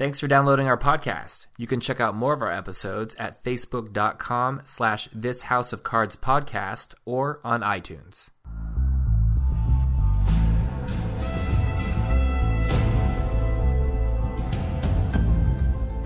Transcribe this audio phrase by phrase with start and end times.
[0.00, 1.44] Thanks for downloading our podcast.
[1.58, 6.16] You can check out more of our episodes at facebook.com slash this house of cards
[6.16, 8.30] podcast or on iTunes.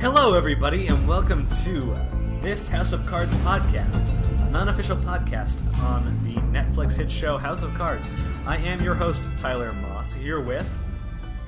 [0.01, 1.97] Hello, everybody, and welcome to
[2.43, 4.11] this House of Cards podcast,
[4.51, 8.05] non official podcast on the Netflix hit show House of Cards.
[8.45, 10.67] I am your host, Tyler Moss, here with.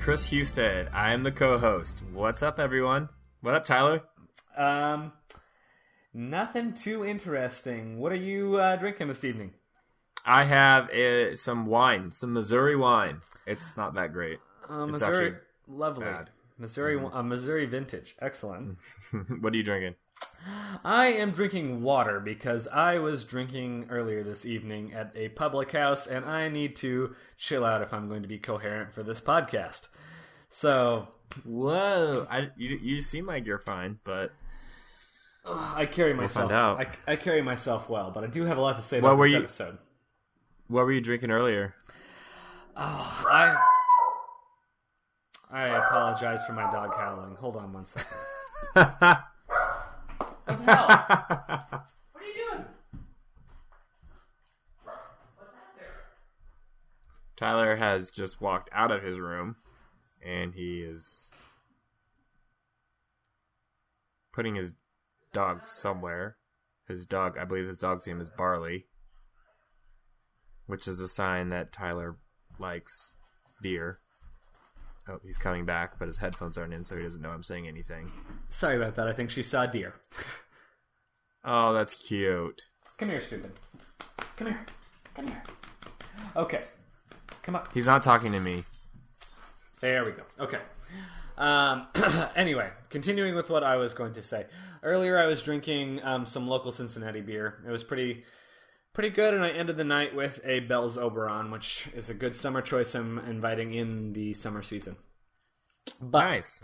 [0.07, 0.87] Chris Husted.
[0.93, 2.01] I am the co-host.
[2.13, 3.09] What's up, everyone?
[3.41, 4.03] What up, Tyler?
[4.55, 5.11] Um,
[6.13, 7.99] nothing too interesting.
[7.99, 9.51] What are you uh, drinking this evening?
[10.25, 13.19] I have uh, some wine, some Missouri wine.
[13.45, 14.39] It's not that great.
[14.69, 16.05] Uh, It's Missouri, actually lovely.
[16.05, 16.29] bad.
[16.57, 18.77] Missouri, uh, Missouri vintage, excellent.
[19.41, 19.95] what are you drinking?
[20.83, 26.07] I am drinking water because I was drinking earlier this evening at a public house,
[26.07, 29.87] and I need to chill out if I'm going to be coherent for this podcast.
[30.49, 31.07] So
[31.45, 32.25] Whoa!
[32.29, 34.31] I you, you seem like you're fine, but
[35.45, 36.51] I carry myself.
[36.51, 36.79] out.
[36.79, 39.17] I, I carry myself well, but I do have a lot to say What about
[39.19, 39.77] were this you- episode.
[40.67, 41.73] what were you drinking earlier?
[42.77, 43.61] Oh, I
[45.51, 47.35] I apologize for my dog howling.
[47.35, 48.17] Hold on one second.
[50.47, 50.87] what the hell?
[52.13, 52.65] What are you doing?
[54.83, 56.05] What's that there?
[57.35, 59.57] Tyler has just walked out of his room,
[60.25, 61.31] and he is
[64.33, 64.73] putting his
[65.33, 66.37] dog somewhere.
[66.87, 68.85] His dog, I believe his dog's name is Barley,
[70.65, 72.17] which is a sign that Tyler
[72.59, 73.13] likes
[73.61, 73.99] beer.
[75.09, 77.67] Oh, he's coming back, but his headphones aren't in, so he doesn't know I'm saying
[77.67, 78.11] anything.
[78.49, 79.07] Sorry about that.
[79.07, 79.93] I think she saw a deer.
[81.45, 82.61] Oh, that's cute.
[82.97, 83.51] Come here, stupid.
[84.35, 84.65] Come here.
[85.15, 85.43] Come here.
[86.35, 86.63] Okay.
[87.41, 87.69] Come up.
[87.73, 88.65] He's not talking to me.
[89.79, 90.23] There we go.
[90.39, 90.59] Okay.
[91.37, 91.87] Um,
[92.35, 94.47] anyway, continuing with what I was going to say.
[94.83, 97.63] Earlier, I was drinking um, some local Cincinnati beer.
[97.65, 98.25] It was pretty,
[98.97, 102.35] pretty good, and I ended the night with a Bell's Oberon, which is a good
[102.35, 102.95] summer choice.
[102.95, 104.95] I'm inviting in the summer season.
[106.01, 106.63] But Nice.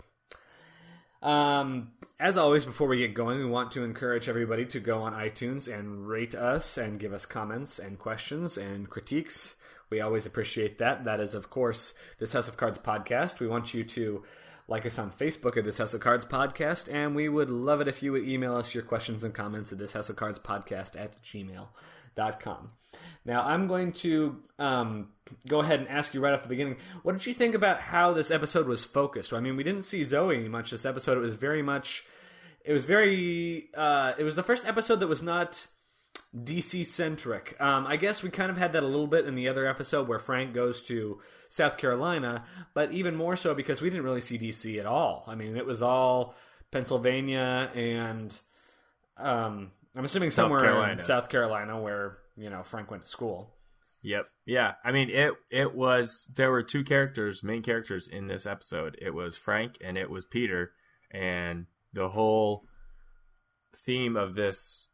[1.22, 5.12] um, as always, before we get going, we want to encourage everybody to go on
[5.12, 9.54] iTunes and rate us and give us comments and questions and critiques.
[9.88, 11.04] We always appreciate that.
[11.04, 13.38] That is, of course, this House of Cards podcast.
[13.38, 14.24] We want you to
[14.66, 17.86] like us on Facebook at this House of Cards podcast, and we would love it
[17.86, 21.00] if you would email us your questions and comments at this House of Cards podcast
[21.00, 21.22] at
[22.14, 22.70] gmail.com.
[23.24, 25.08] Now, I'm going to um,
[25.48, 28.12] go ahead and ask you right off the beginning what did you think about how
[28.12, 29.32] this episode was focused?
[29.32, 31.16] I mean, we didn't see Zoe much this episode.
[31.16, 32.04] It was very much,
[32.64, 35.66] it was very, uh, it was the first episode that was not
[36.36, 37.56] DC centric.
[37.60, 40.08] Um, I guess we kind of had that a little bit in the other episode
[40.08, 42.44] where Frank goes to South Carolina,
[42.74, 45.24] but even more so because we didn't really see DC at all.
[45.26, 46.34] I mean, it was all
[46.70, 48.38] Pennsylvania and
[49.16, 53.54] um, I'm assuming somewhere in South Carolina where you know Frank went to school.
[54.02, 54.26] Yep.
[54.44, 54.72] Yeah.
[54.84, 58.98] I mean, it it was there were two characters, main characters in this episode.
[59.00, 60.72] It was Frank and it was Peter,
[61.10, 62.64] and the whole
[63.74, 64.88] theme of this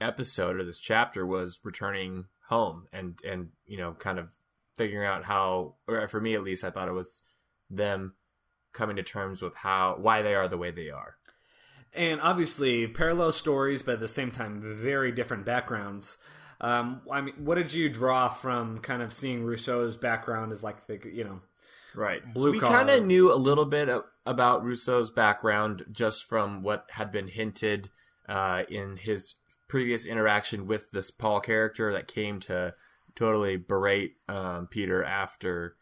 [0.00, 4.28] episode or this chapter was returning home and and you know kind of
[4.76, 7.22] figuring out how or for me at least I thought it was
[7.70, 8.14] them
[8.72, 11.17] coming to terms with how why they are the way they are.
[11.94, 16.18] And obviously parallel stories, but at the same time very different backgrounds.
[16.60, 20.86] Um, I mean, what did you draw from kind of seeing Russo's background as like
[20.86, 21.40] the you know
[21.94, 22.22] Right.
[22.32, 23.88] Blue we kind of knew a little bit
[24.24, 27.90] about Russo's background just from what had been hinted
[28.28, 29.34] uh, in his
[29.68, 32.74] previous interaction with this Paul character that came to
[33.14, 35.76] totally berate um, Peter after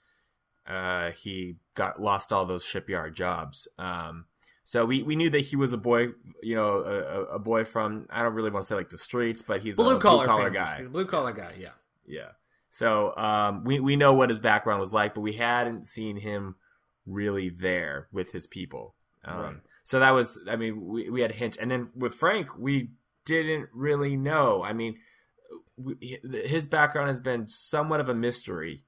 [0.66, 3.68] uh, he got lost all those shipyard jobs.
[3.78, 4.26] Um,
[4.66, 6.08] so we, we knew that he was a boy,
[6.42, 9.40] you know, a, a- boy from I don't really want to say like the streets,
[9.40, 10.78] but he's blue a collar blue collar guy.
[10.78, 11.52] He's a blue collar guy.
[11.56, 11.70] Yeah.
[12.04, 12.30] Yeah.
[12.68, 16.56] So um, we we know what his background was like, but we hadn't seen him
[17.06, 18.94] really there with his people.
[19.24, 19.56] Um, Right.
[19.84, 22.90] So that was, I mean, we we had hints, and then with Frank, we
[23.24, 24.64] didn't really know.
[24.64, 24.96] I mean,
[25.76, 28.82] we, his background has been somewhat of a mystery.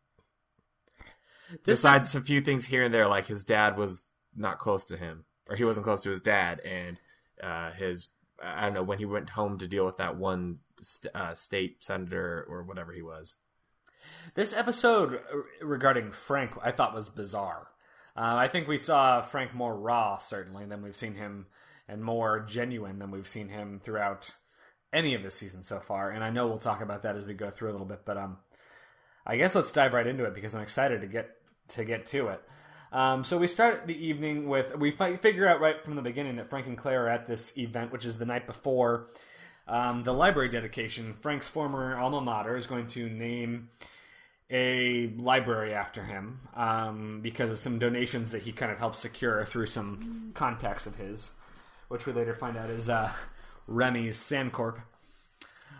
[1.50, 4.96] This Besides a few things here and there, like his dad was not close to
[4.96, 6.98] him, or he wasn't close to his dad, and
[7.42, 8.08] uh, his
[8.42, 11.82] I don't know when he went home to deal with that one st- uh, state
[11.82, 13.36] senator or whatever he was.
[14.34, 15.20] This episode
[15.60, 17.68] regarding Frank, I thought was bizarre.
[18.16, 21.46] Uh, I think we saw Frank more raw, certainly, than we've seen him,
[21.88, 24.30] and more genuine than we've seen him throughout
[24.92, 26.10] any of this season so far.
[26.10, 28.16] And I know we'll talk about that as we go through a little bit, but
[28.16, 28.38] um,
[29.26, 31.30] I guess let's dive right into it because I'm excited to get
[31.68, 32.42] to get to it.
[32.92, 36.36] Um, so we start the evening with we fi- figure out right from the beginning
[36.36, 39.08] that Frank and Claire are at this event, which is the night before
[39.66, 41.14] um, the library dedication.
[41.20, 43.68] Frank's former alma mater is going to name
[44.50, 49.44] a library after him um, because of some donations that he kind of helped secure
[49.44, 51.32] through some contacts of his,
[51.88, 53.12] which we later find out is uh,
[53.66, 54.80] Remy's SanCorp.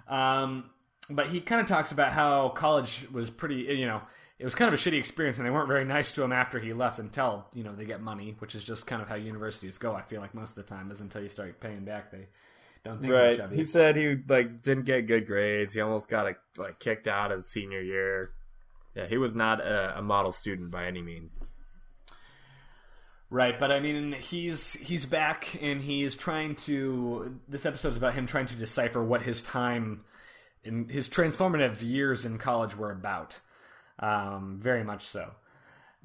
[0.07, 0.71] Um,
[1.09, 4.03] but he kind of talks about how college was pretty, you know,
[4.39, 6.59] it was kind of a shitty experience, and they weren't very nice to him after
[6.61, 9.79] he left until you know they get money, which is just kind of how universities
[9.79, 9.95] go.
[9.95, 12.27] I feel like most of the time is until you start paying back, they
[12.85, 13.41] don't think much Right.
[13.41, 13.59] of you.
[13.59, 15.75] He said he like didn't get good grades.
[15.75, 18.31] He almost got like kicked out his senior year.
[18.95, 21.43] Yeah, he was not a, a model student by any means.
[23.31, 27.39] Right, but I mean, he's he's back and he's trying to.
[27.47, 30.01] This episode's about him trying to decipher what his time
[30.65, 33.41] in his transformative years in college were about.
[33.99, 35.33] Um, very much so.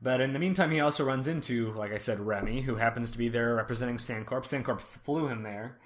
[0.01, 3.17] But in the meantime, he also runs into, like I said, Remy, who happens to
[3.17, 4.43] be there representing SanCorp.
[4.43, 5.77] SanCorp flew him there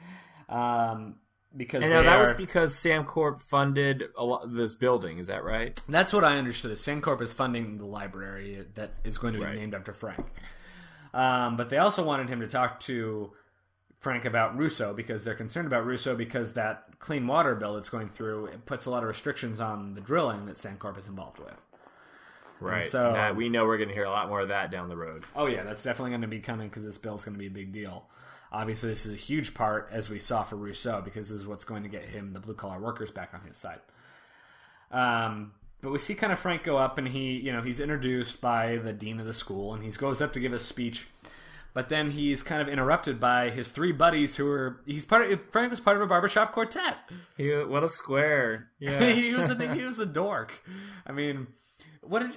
[0.50, 1.15] um,
[1.56, 5.19] because And now that was because SanCorp funded a lot, this building.
[5.19, 5.80] Is that right?
[5.88, 6.71] That's what I understood.
[6.71, 9.56] SanCorp is funding the library that is going to be Right.
[9.56, 10.25] named after Frank.
[11.13, 13.31] Um, but they also wanted him to talk to
[14.00, 18.09] Frank about Russo because they're concerned about Russo because that clean water bill that's going
[18.09, 21.54] through it puts a lot of restrictions on the drilling that SanCorp is involved with.
[22.59, 22.86] Right.
[22.86, 24.98] so- That- we know we're going to hear a lot more of that down the
[24.98, 25.25] road.
[25.36, 27.48] Oh yeah, that's definitely going to be coming because this bill is going to be
[27.48, 28.06] a big deal.
[28.51, 31.65] Obviously, this is a huge part, as we saw for Russo, because this is what's
[31.65, 33.80] going to get him the blue collar workers back on his side.
[34.92, 35.51] Um,
[35.81, 38.77] but we see kind of Frank go up, and he, you know, he's introduced by
[38.77, 41.07] the dean of the school, and he goes up to give a speech.
[41.74, 45.39] But then he's kind of interrupted by his three buddies, who are he's part of.
[45.51, 46.98] Frank was part of a barbershop quartet.
[47.36, 48.69] He, what a square!
[48.80, 49.12] Yeah.
[49.12, 50.54] he was a he was a dork.
[51.06, 51.48] I mean,
[52.07, 52.31] what did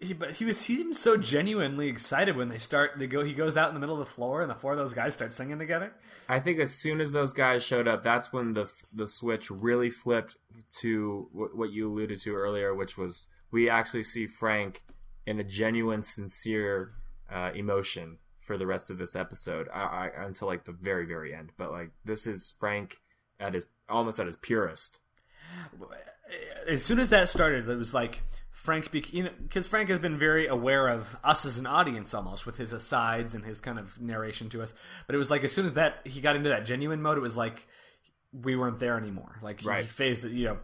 [0.00, 0.12] he?
[0.12, 2.92] But he was he seems so genuinely excited when they start.
[2.98, 3.24] They go.
[3.24, 5.14] He goes out in the middle of the floor, and the four of those guys
[5.14, 5.92] start singing together.
[6.28, 9.90] I think as soon as those guys showed up, that's when the the switch really
[9.90, 10.36] flipped
[10.80, 14.82] to wh- what you alluded to earlier, which was we actually see Frank
[15.26, 16.92] in a genuine, sincere
[17.32, 21.34] uh, emotion for the rest of this episode I, I, until like the very, very
[21.34, 21.52] end.
[21.56, 23.00] But like this is Frank
[23.40, 25.00] at his almost at his purest.
[26.66, 28.22] As soon as that started, it was like
[28.64, 32.14] Frank, bec- you know, because Frank has been very aware of us as an audience
[32.14, 34.72] almost with his asides and his kind of narration to us.
[35.06, 37.20] But it was like as soon as that he got into that genuine mode, it
[37.20, 37.66] was like
[38.32, 39.38] we weren't there anymore.
[39.42, 39.86] Like he Right.
[39.86, 40.58] phased it, you know.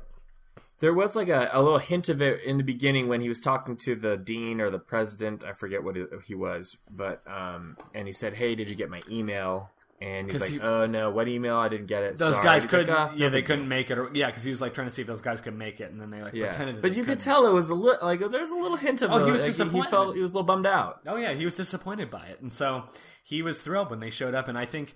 [0.79, 3.39] There was like a, a little hint of it in the beginning when he was
[3.39, 5.45] talking to the dean or the president.
[5.45, 5.95] I forget what
[6.25, 9.69] he was, but um, and he said, "Hey, did you get my email?"
[10.03, 11.57] And he's like, he- "Oh no, what email?
[11.57, 12.89] I didn't get it." Those Sorry." guys He's couldn't.
[12.95, 13.99] "Ah, yeah, they couldn't deal." make it.
[13.99, 15.91] Or, yeah, because he was like trying to see if those guys could make it,
[15.93, 16.81] and then they like Yeah, pretended.
[16.81, 19.25] But you could tell it was a little like there's a little hint of Oh,
[19.27, 19.85] he was like, disappointed.
[19.85, 21.01] He felt he was a little bummed out.
[21.07, 22.85] Oh yeah, he was disappointed by it, and so
[23.25, 24.49] he was thrilled when they showed up.
[24.49, 24.95] And I think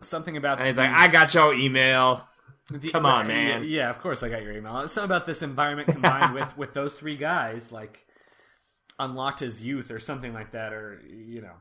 [0.00, 2.24] something about that And he's like, "I got your email."
[2.70, 3.64] the- come on, man.
[3.64, 4.86] Yeah, of course I got your email.
[4.86, 8.06] Something about this environment combined with with those three guys, like
[8.98, 11.54] unlocked his youth or something like that, or you know,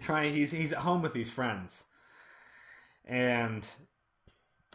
[0.00, 0.34] trying.
[0.34, 1.84] He's he's at home with these friends,
[3.04, 3.66] and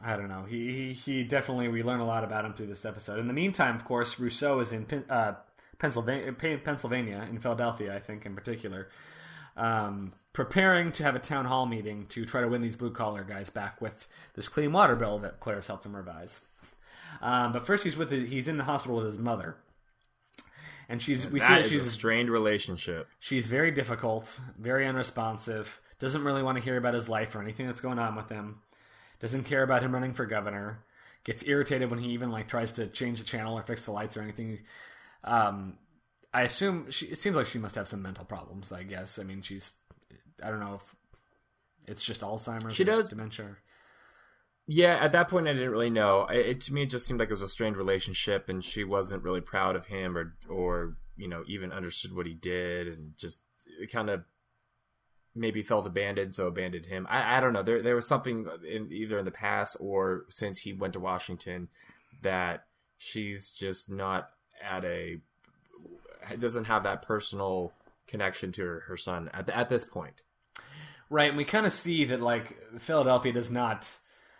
[0.03, 0.45] I don't know.
[0.45, 3.19] He, he he definitely we learn a lot about him through this episode.
[3.19, 5.33] In the meantime, of course, Russo is in uh,
[5.77, 8.89] Pennsylvania, Pennsylvania, in Philadelphia, I think in particular,
[9.57, 13.23] um, preparing to have a town hall meeting to try to win these blue collar
[13.23, 16.41] guys back with this clean water bill that Claire's helped him revise.
[17.21, 19.57] Um, but first, he's with the, he's in the hospital with his mother,
[20.89, 23.07] and she's we see That is she's a strained relationship.
[23.19, 27.67] She's very difficult, very unresponsive, doesn't really want to hear about his life or anything
[27.67, 28.59] that's going on with him,
[29.21, 30.83] doesn't care about him running for governor,
[31.23, 34.17] gets irritated when he even like tries to change the channel or fix the lights
[34.17, 34.59] or anything.
[35.23, 35.77] Um,
[36.33, 38.71] I assume she, it seems like she must have some mental problems.
[38.71, 39.19] I guess.
[39.19, 39.71] I mean, she's.
[40.43, 40.95] I don't know if
[41.87, 42.75] it's just Alzheimer's.
[42.75, 43.57] She or does- dementia.
[44.71, 46.27] Yeah, at that point, I didn't really know.
[46.27, 48.83] It, it to me, it just seemed like it was a strained relationship, and she
[48.83, 53.17] wasn't really proud of him, or or you know, even understood what he did, and
[53.17, 53.39] just
[53.91, 54.25] kind of
[55.33, 57.07] maybe felt abandoned, so abandoned him.
[57.09, 57.63] I, I don't know.
[57.63, 61.69] There there was something in either in the past or since he went to Washington
[62.21, 62.65] that
[62.99, 64.29] she's just not
[64.63, 65.19] at a
[66.37, 67.73] doesn't have that personal
[68.05, 70.21] connection to her, her son at the, at this point.
[71.09, 73.95] Right, and we kind of see that like Philadelphia does not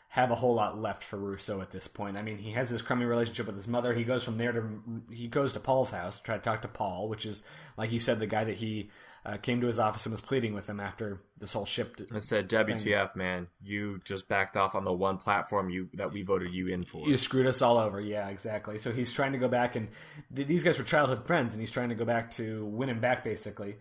[0.09, 2.17] have a whole lot left for Russo at this point.
[2.17, 3.93] I mean, he has this crummy relationship with his mother.
[3.93, 6.67] He goes from there to he goes to Paul's house to try to talk to
[6.67, 7.43] Paul, which is
[7.77, 8.89] like you said, the guy that he
[9.23, 12.01] uh, came to his office and was pleading with him after this whole ship.
[12.11, 13.47] I said, "WTF, man?
[13.61, 17.07] You just backed off on the one platform you that we voted you in for.
[17.07, 18.01] You screwed us all over.
[18.01, 18.79] Yeah, exactly.
[18.79, 19.89] So he's trying to go back, and
[20.35, 22.99] th- these guys were childhood friends, and he's trying to go back to win him
[22.99, 23.75] back, basically.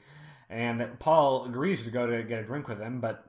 [0.51, 3.25] And Paul agrees to go to get a drink with him, but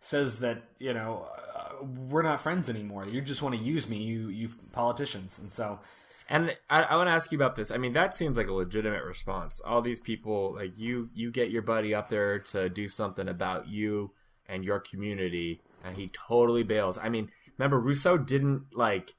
[0.00, 1.51] says that you know uh,
[1.82, 3.06] we're not friends anymore.
[3.06, 5.38] You just want to use me, you you politicians.
[5.38, 5.80] And so
[6.28, 7.70] And I, I want to ask you about this.
[7.70, 9.60] I mean, that seems like a legitimate response.
[9.60, 13.68] All these people, like you, you get your buddy up there to do something about
[13.68, 14.12] you
[14.46, 16.96] and your community, and he totally bails.
[16.96, 19.10] I mean, remember Russo didn't like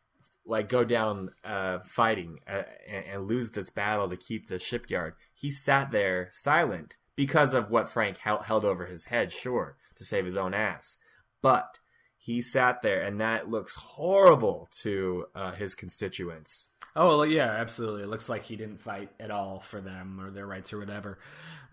[0.46, 5.13] like go down uh, fighting uh, and, and lose this battle to keep the shipyard.
[5.34, 10.03] He sat there silent because of what Frank held, held over his head, sure, to
[10.03, 10.98] save his own ass,
[11.41, 11.79] but.
[12.23, 16.69] He sat there, and that looks horrible to uh, his constituents.
[16.95, 18.03] Oh well, yeah, absolutely.
[18.03, 21.19] It looks like he didn't fight at all for them or their rights or whatever.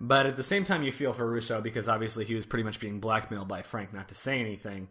[0.01, 2.81] But at the same time, you feel for Russo because obviously he was pretty much
[2.81, 4.89] being blackmailed by Frank not to say anything.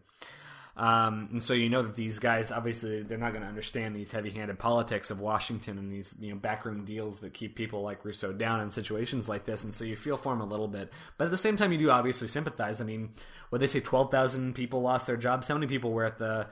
[0.80, 4.12] Um, and so you know that these guys obviously they're not going to understand these
[4.14, 8.32] heavy-handed politics of Washington and these you know backroom deals that keep people like Russo
[8.32, 9.66] down in situations like this.
[9.66, 11.78] And so you feel for him a little bit, but at the same time you
[11.78, 12.80] do obviously sympathize.
[12.80, 13.10] I mean,
[13.50, 15.50] what they say, twelve thousand people lost their jobs.
[15.50, 16.48] How many people were at the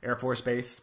[0.00, 0.80] Air Force Base?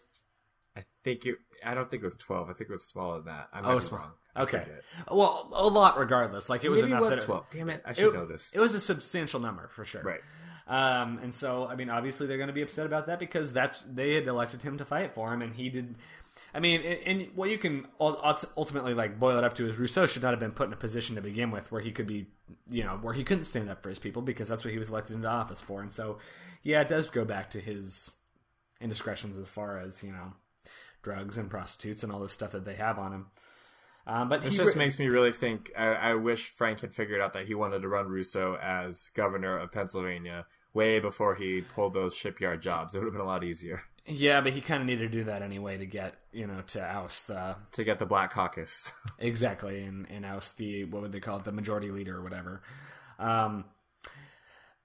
[0.76, 1.36] I think it.
[1.66, 2.50] I don't think it was twelve.
[2.50, 3.48] I think it was smaller than that.
[3.54, 4.00] I might Oh, be small.
[4.02, 4.12] wrong.
[4.36, 4.66] Okay.
[5.10, 6.50] Well, a lot regardless.
[6.50, 7.46] Like it was Maybe it was that twelve.
[7.50, 7.82] Damn it!
[7.86, 8.52] I should it, know this.
[8.54, 10.02] It was a substantial number for sure.
[10.04, 10.20] Right.
[10.70, 13.82] Um, and so, I mean, obviously they're going to be upset about that because that's
[13.92, 15.96] they had elected him to fight for him, and he did.
[16.54, 20.06] I mean, and, and what you can ultimately like boil it up to is Russo
[20.06, 22.28] should not have been put in a position to begin with where he could be,
[22.70, 24.90] you know, where he couldn't stand up for his people because that's what he was
[24.90, 25.82] elected into office for.
[25.82, 26.20] And so,
[26.62, 28.12] yeah, it does go back to his
[28.80, 30.34] indiscretions as far as you know,
[31.02, 33.26] drugs and prostitutes and all this stuff that they have on him.
[34.06, 35.72] Um, but This just re- makes me really think.
[35.78, 39.58] I, I wish Frank had figured out that he wanted to run Russo as governor
[39.58, 42.94] of Pennsylvania way before he pulled those shipyard jobs.
[42.94, 45.24] It would have been a lot easier Yeah, but he kind of needed to do
[45.26, 48.92] that anyway to get you know to oust the to get the Black Caucus.
[49.20, 52.62] exactly and, and oust the what would they call it the majority leader or whatever.
[53.18, 53.66] Um,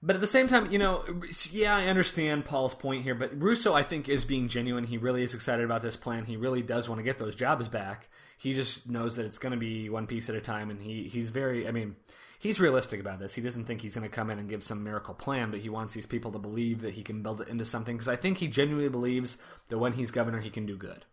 [0.01, 1.03] but at the same time, you know,
[1.49, 4.83] yeah, I understand Paul's point here, but Russo, I think, is being genuine.
[4.83, 6.25] He really is excited about this plan.
[6.25, 8.09] He really does want to get those jobs back.
[8.37, 11.05] He just knows that it's going to be one piece at a time, and he
[11.05, 11.95] he's very, I mean,
[12.45, 13.33] he's realistic about this.
[13.33, 15.69] He doesn't think he's going to come in and give some miracle plan, but he
[15.69, 17.97] wants these people to believe that he can build it into something.
[17.97, 19.37] Because I think he genuinely believes
[19.69, 21.05] that when he's governor, he can do good.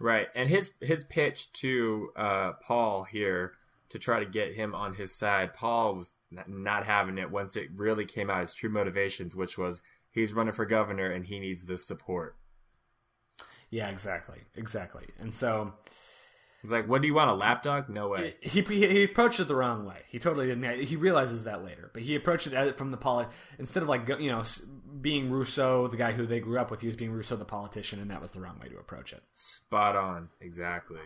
[0.00, 3.54] Right, and his his pitch to uh, Paul here
[3.88, 5.54] to try to get him on his side.
[5.54, 6.14] Paul was
[6.46, 10.52] not having it once it really came out his true motivations, which was he's running
[10.52, 12.36] for governor and he needs this support.
[13.70, 15.06] Yeah, exactly, exactly.
[15.18, 15.74] And so
[16.60, 17.30] He's like, "What do you want?
[17.30, 17.88] A lapdog?
[17.88, 20.02] No way." he, he he approached it the wrong way.
[20.08, 20.82] He totally didn't.
[20.82, 23.26] He realizes that later, but he approached it from the poli
[23.58, 24.42] instead of like you know
[25.00, 26.80] being Russo, the guy who they grew up with.
[26.80, 29.22] He was being Russo, the politician, and that was the wrong way to approach it.
[29.32, 31.00] Spot on, exactly.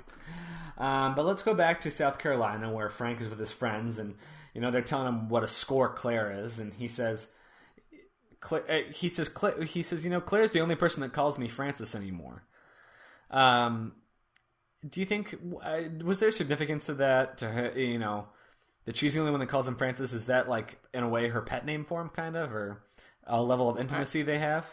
[0.79, 4.15] Um, but let's go back to South Carolina, where Frank is with his friends, and
[4.55, 7.29] you know they're telling him what a score Claire is, and he says,
[8.51, 8.59] uh,
[8.91, 9.31] he says,
[9.69, 12.45] he says, you know, Claire's the only person that calls me Francis anymore.
[13.31, 13.93] Um,
[14.89, 17.39] do you think uh, was there significance to that?
[17.39, 18.29] To her, you know,
[18.85, 20.13] that she's the only one that calls him Francis.
[20.13, 22.83] Is that like in a way her pet name for him, kind of, or
[23.27, 24.67] a level of intimacy they have?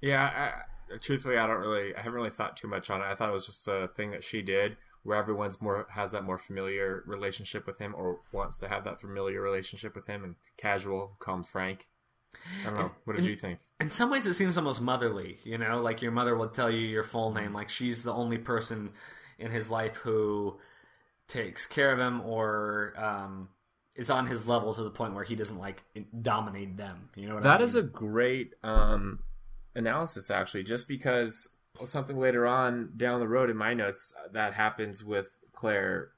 [0.00, 0.52] Yeah,
[0.90, 3.04] I, truthfully, I don't really, I haven't really thought too much on it.
[3.04, 6.24] I thought it was just a thing that she did, where everyone's more has that
[6.24, 10.34] more familiar relationship with him, or wants to have that familiar relationship with him, and
[10.56, 11.86] casual, call him Frank.
[12.62, 12.90] I don't know.
[13.04, 13.60] What did you think?
[13.80, 16.78] in some ways it seems almost motherly you know like your mother will tell you
[16.78, 18.90] your full name like she's the only person
[19.42, 20.58] in his life who
[21.28, 23.48] takes care of him or um,
[23.96, 25.82] is on his level to the point where he doesn't like
[26.20, 27.64] dominate them you know what I mean?
[27.64, 29.18] is a great um,
[29.74, 30.64] analysis, actually.
[30.64, 31.48] Just because
[31.84, 36.10] something later on down the road in my notes that happens with Claire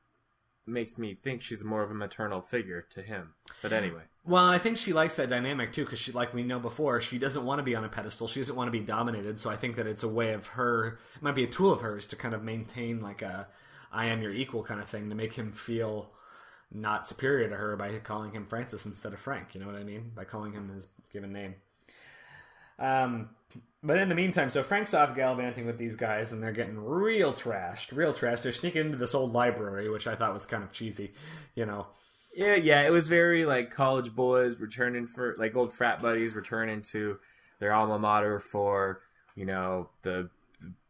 [0.66, 3.34] makes me think she's more of a maternal figure to him.
[3.62, 6.58] But anyway, well i think she likes that dynamic too because she like we know
[6.58, 9.38] before she doesn't want to be on a pedestal she doesn't want to be dominated
[9.38, 11.80] so i think that it's a way of her it might be a tool of
[11.80, 13.46] hers to kind of maintain like a
[13.92, 16.10] "I am your equal kind of thing to make him feel
[16.74, 19.54] not superior to her by calling him Francis instead of Frank.
[19.54, 20.10] You know what I mean?
[20.14, 21.54] By calling him his given name.
[22.78, 23.30] Um,
[23.82, 27.32] but in the meantime, so Frank's off gallivanting with these guys, and they're getting real
[27.32, 28.42] trashed, real trashed.
[28.42, 31.12] They're sneaking into this old library, which I thought was kind of cheesy.
[31.54, 31.86] You know,
[32.36, 36.82] yeah, yeah, it was very like college boys returning for like old frat buddies returning
[36.92, 37.18] to
[37.60, 39.00] their alma mater for
[39.34, 40.30] you know, the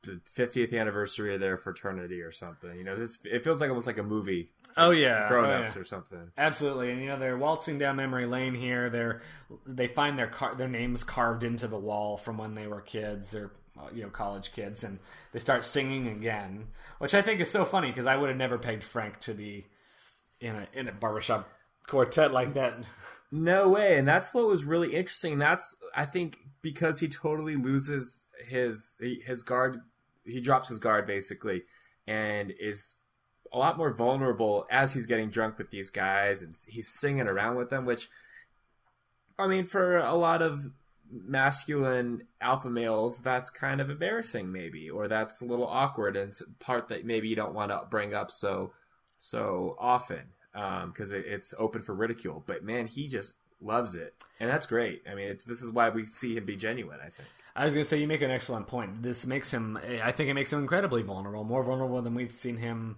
[0.03, 2.77] the 50th anniversary of their fraternity or something.
[2.77, 5.79] You know, this it feels like almost like a movie, Oh yeah, grown oh, yeah.
[5.79, 6.31] or something.
[6.37, 8.91] Absolutely, and you know they're waltzing down memory lane here.
[8.91, 9.23] They're
[9.67, 13.35] they find their car- their names carved into the wall from when they were kids
[13.35, 14.99] or uh, you know college kids, and
[15.33, 16.67] they start singing again,
[16.99, 19.67] which I think is so funny because I would have never pegged Frank to be
[20.41, 21.49] in a in a barbershop
[21.87, 22.87] quartet like that.
[23.31, 25.39] No way, and that's what was really interesting.
[25.39, 29.81] That's I think because he totally loses his his guard,
[30.25, 31.63] he drops his guard basically,
[32.07, 32.99] and is
[33.53, 37.57] a lot more vulnerable as he's getting drunk with these guys, and he's singing around
[37.57, 37.85] with them.
[37.85, 38.09] Which,
[39.39, 40.71] I mean, for a lot of
[41.11, 46.89] masculine alpha males, that's kind of embarrassing, maybe, or that's a little awkward, and part
[46.89, 48.73] that maybe you don't want to bring up so
[49.19, 52.43] so often because it, it's open for ridicule.
[52.47, 55.03] But man, he just loves it, and that's great.
[55.11, 56.99] I mean, it's, this is why we see him be genuine.
[57.01, 57.29] I think.
[57.57, 59.03] I was going to say you make an excellent point.
[59.03, 59.79] This makes him.
[60.03, 62.97] I think it makes him incredibly vulnerable, more vulnerable than we've seen him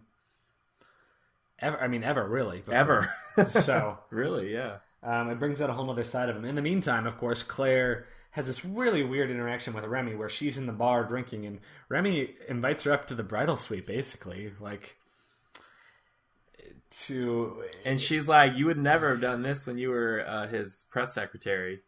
[1.59, 1.81] ever.
[1.81, 2.75] I mean, ever really, before.
[2.75, 3.15] Ever.
[3.51, 4.79] so really, yeah.
[5.03, 6.45] Um, it brings out a whole other side of him.
[6.45, 10.59] In the meantime, of course, Claire has this really weird interaction with Remy where she's
[10.59, 14.53] in the bar drinking and Remy invites her up to the bridal suite, basically.
[14.59, 14.97] Like,
[17.07, 17.65] to.
[17.85, 21.15] And she's like, "You would never have done this when you were uh, his press
[21.15, 21.81] secretary."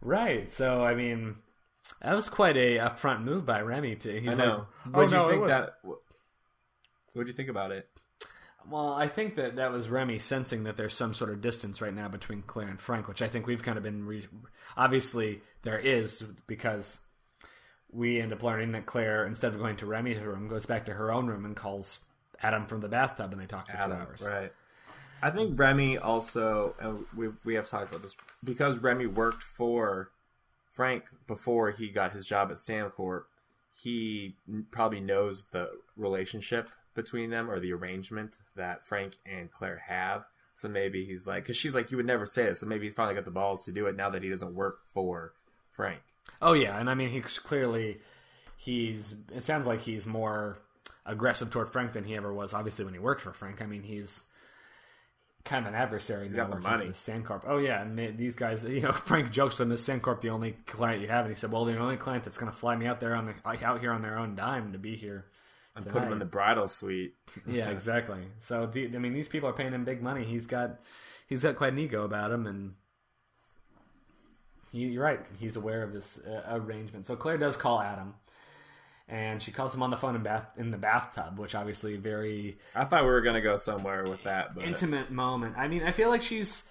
[0.00, 0.50] Right.
[0.50, 1.36] So, I mean,
[2.00, 3.96] that was quite a upfront move by Remy.
[3.96, 4.66] To, he's I know.
[4.86, 5.74] like, What'd oh, no, you it think was- that?
[7.12, 7.88] what do you think about it?
[8.70, 11.92] Well, I think that that was Remy sensing that there's some sort of distance right
[11.92, 14.06] now between Claire and Frank, which I think we've kind of been.
[14.06, 14.28] Re-
[14.76, 17.00] Obviously, there is because
[17.90, 20.92] we end up learning that Claire, instead of going to Remy's room, goes back to
[20.94, 21.98] her own room and calls
[22.42, 24.26] Adam from the bathtub, and they talk for two hours.
[24.26, 24.52] right?
[25.22, 30.10] I think Remy also, and we we have talked about this because Remy worked for
[30.72, 33.24] Frank before he got his job at SanCorp.
[33.80, 34.36] He
[34.70, 40.24] probably knows the relationship between them or the arrangement that Frank and Claire have.
[40.54, 42.60] So maybe he's like, because she's like, you would never say this.
[42.60, 44.80] So maybe he's finally got the balls to do it now that he doesn't work
[44.92, 45.32] for
[45.74, 46.00] Frank.
[46.40, 48.00] Oh yeah, and I mean he's clearly
[48.56, 49.14] he's.
[49.34, 50.58] It sounds like he's more
[51.06, 52.54] aggressive toward Frank than he ever was.
[52.54, 54.24] Obviously, when he worked for Frank, I mean he's
[55.44, 56.22] kind of an adversary.
[56.22, 56.86] He's got the money.
[56.86, 57.44] The SanCorp.
[57.46, 60.30] Oh yeah, and they, these guys, you know, Frank jokes to him, "Is SanCorp the
[60.30, 62.76] only client you have?" And he said, "Well, the only client that's going to fly
[62.76, 65.26] me out there on the out here on their own dime to be here."
[65.74, 67.14] And put him in the bridal suite.
[67.46, 68.20] Yeah, exactly.
[68.40, 70.22] So the, I mean, these people are paying him big money.
[70.24, 70.80] He's got
[71.26, 72.74] he's got quite an ego about him, and
[74.70, 75.20] he, you're right.
[75.40, 77.06] He's aware of this uh, arrangement.
[77.06, 78.14] So Claire does call Adam,
[79.08, 82.58] and she calls him on the phone in bath in the bathtub, which obviously very
[82.74, 85.56] I thought we were gonna go somewhere with that, but intimate moment.
[85.56, 86.64] I mean, I feel like she's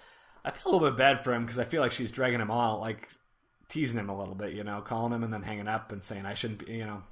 [0.44, 2.50] I feel a little bit bad for him because I feel like she's dragging him
[2.50, 3.08] on, like
[3.68, 6.26] teasing him a little bit, you know, calling him and then hanging up and saying
[6.26, 7.02] I shouldn't, be, you know.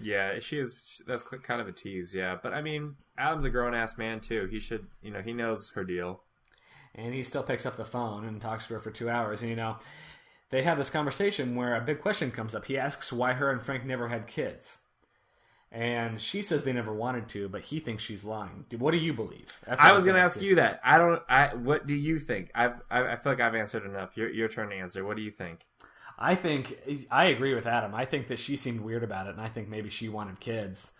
[0.00, 0.74] Yeah, she is.
[1.06, 2.14] That's kind of a tease.
[2.14, 4.48] Yeah, but I mean, Adam's a grown ass man too.
[4.50, 6.22] He should, you know, he knows her deal.
[6.94, 9.40] and he still picks up the phone and talks to her for two hours.
[9.42, 9.76] And you know,
[10.50, 12.66] they have this conversation where a big question comes up.
[12.66, 14.78] He asks why her and Frank never had kids,
[15.72, 18.64] and she says they never wanted to, but he thinks she's lying.
[18.76, 19.52] What do you believe?
[19.66, 20.46] I was going to ask see.
[20.46, 20.80] you that.
[20.84, 21.22] I don't.
[21.28, 21.54] I.
[21.54, 22.50] What do you think?
[22.54, 22.82] I've.
[22.90, 24.16] I, I feel like I've answered enough.
[24.16, 25.04] Your your turn to answer.
[25.04, 25.66] What do you think?
[26.18, 26.76] I think
[27.10, 27.94] I agree with Adam.
[27.94, 30.92] I think that she seemed weird about it, and I think maybe she wanted kids.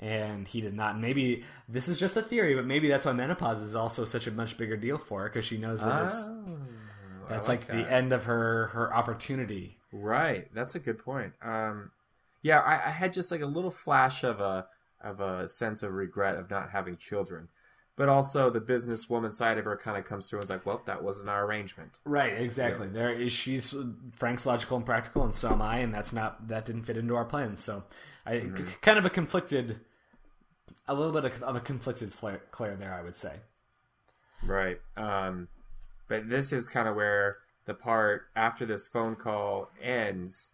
[0.00, 0.92] And he did not.
[0.92, 4.28] And maybe this is just a theory, but maybe that's why menopause is also such
[4.28, 6.87] a much bigger deal for her because she knows that it's Oh, I
[7.28, 7.92] that's like, the that.
[7.92, 9.78] end of her her opportunity.
[9.92, 10.52] Right.
[10.54, 11.32] That's a good point.
[11.42, 11.90] Um,
[12.42, 14.66] yeah, I, I had just like a little flash of a
[15.00, 17.48] of a sense of regret of not having children,
[17.96, 20.82] but also the businesswoman side of her kind of comes through and is like, well,
[20.86, 21.98] that wasn't our arrangement.
[22.04, 22.88] Right, exactly.
[22.88, 23.74] There is she's
[24.14, 27.16] Frank's logical and practical, and so am I, and that's not that didn't fit into
[27.16, 27.62] our plans.
[27.62, 27.84] So,
[28.26, 29.80] I c- kind of a conflicted,
[30.86, 33.34] a little bit of, of a conflicted Claire, Claire there, I would say.
[34.44, 34.80] Right.
[34.96, 35.48] Um,
[36.08, 40.52] but this is kind of where the part after this phone call ends.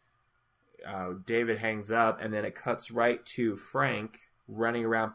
[0.87, 5.13] Uh, David hangs up, and then it cuts right to Frank running around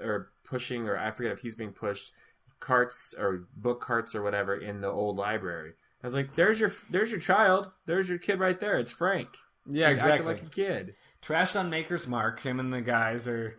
[0.00, 2.12] or pushing, or I forget if he's being pushed,
[2.60, 5.72] carts or book carts or whatever in the old library.
[6.02, 7.70] I was like, "There's your, there's your child.
[7.86, 8.78] There's your kid right there.
[8.78, 9.28] It's Frank.
[9.68, 12.40] Yeah, He's acting like a kid." Trashed on Maker's Mark.
[12.40, 13.56] Him and the guys are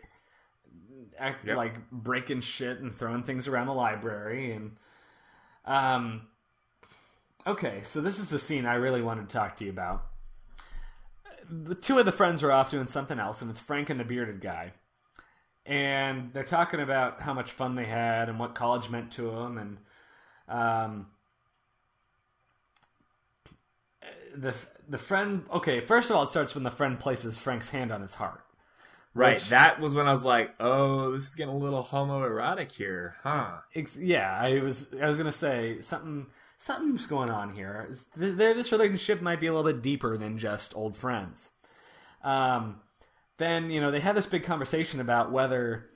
[1.19, 1.55] act Yep.
[1.57, 4.75] like breaking shit and throwing things around the library, and
[5.65, 6.27] um.
[7.45, 10.05] Okay, so this is the scene I really wanted to talk to you about.
[11.49, 14.05] The two of the friends are off doing something else, and it's Frank and the
[14.05, 14.71] bearded guy.
[15.65, 19.57] And they're talking about how much fun they had and what college meant to them,
[19.57, 19.77] and
[20.47, 21.07] um,
[24.35, 24.53] the
[24.87, 25.45] the friend.
[25.51, 28.42] Okay, first of all, it starts when the friend places Frank's hand on his heart.
[29.15, 29.35] Right.
[29.35, 33.15] Which- that was when I was like, oh, this is getting a little homoerotic here,
[33.23, 33.57] huh?
[33.75, 36.25] Ex- yeah, I was I was gonna say something
[36.57, 37.89] something's going on here.
[38.17, 41.49] th- th- This relationship might be a little bit deeper than just old friends.
[42.23, 42.79] Um,
[43.37, 45.89] then you know they had this big conversation about whether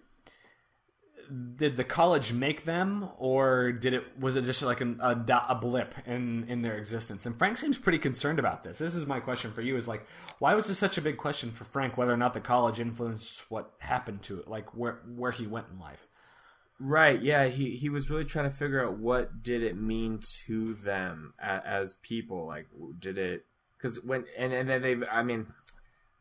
[1.56, 5.12] did the college make them or did it was it just like an, a,
[5.50, 9.06] a blip in in their existence and frank seems pretty concerned about this this is
[9.06, 10.06] my question for you is like
[10.40, 13.44] why was this such a big question for frank whether or not the college influenced
[13.50, 16.08] what happened to it like where where he went in life
[16.80, 17.22] Right.
[17.22, 17.46] Yeah.
[17.46, 21.62] He he was really trying to figure out what did it mean to them as,
[21.66, 22.46] as people.
[22.46, 22.68] Like,
[23.00, 23.46] did it?
[23.78, 24.98] Because when and and then they.
[25.08, 25.48] I mean,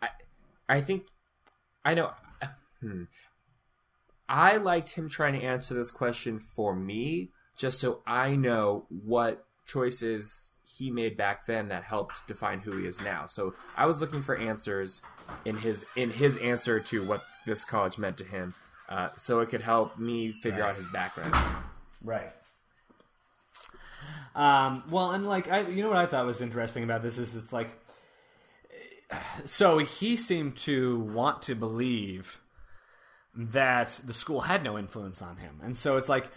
[0.01, 0.09] I
[0.69, 1.05] I think
[1.85, 2.13] I know.
[2.81, 3.05] Hmm.
[4.29, 9.45] I liked him trying to answer this question for me, just so I know what
[9.67, 13.27] choices he made back then that helped define who he is now.
[13.27, 15.03] So I was looking for answers
[15.45, 18.55] in his in his answer to what this college meant to him,
[18.89, 21.35] uh, so it could help me figure out his background.
[22.05, 22.33] Right.
[24.35, 27.35] Um, well, and like I, you know what I thought was interesting about this is
[27.35, 27.71] it's like,
[29.45, 32.39] so he seemed to want to believe
[33.37, 36.31] that the school had no influence on him, and so it's like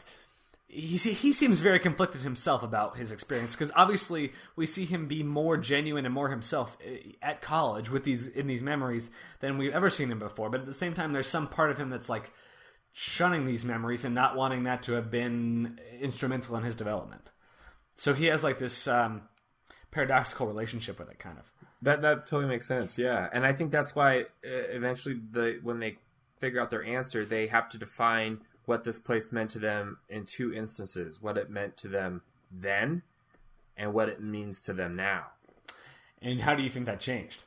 [0.70, 5.24] he he seems very conflicted himself about his experience because obviously we see him be
[5.24, 9.10] more genuine and more himself eh, at college with these in these memories
[9.40, 10.50] than we've ever seen him before.
[10.50, 12.32] But at the same time, there's some part of him that's like
[12.92, 17.32] shunning these memories and not wanting that to have been instrumental in his development.
[17.96, 19.24] So he has like this um,
[19.90, 21.52] paradoxical relationship with it, kind of.
[21.82, 22.96] That that totally makes sense.
[22.96, 25.98] Yeah, and I think that's why uh, eventually the when they
[26.40, 30.26] figure out their answer, they have to define what this place meant to them in
[30.26, 32.22] two instances: what it meant to them
[32.52, 33.04] then,
[33.78, 35.28] and what it means to them now.
[36.22, 37.46] And how do you think that changed?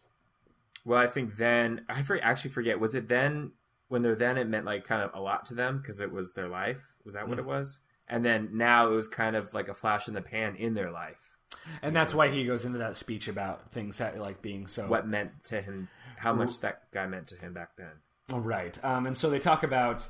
[0.85, 2.81] Well, I think then I for, actually forget.
[2.81, 3.53] Was it then
[3.89, 6.33] when they're then it meant like kind of a lot to them because it was
[6.33, 6.81] their life?
[7.05, 7.51] Was that what it mm-hmm.
[7.51, 7.81] was?
[8.09, 10.91] And then now it was kind of like a flash in the pan in their
[10.91, 11.37] life.
[11.83, 15.07] And that's why he goes into that speech about things that like being so What
[15.07, 15.89] meant to him?
[16.17, 18.01] How much that guy meant to him back then?
[18.41, 18.79] Right.
[18.85, 20.09] Um, and so they talk about,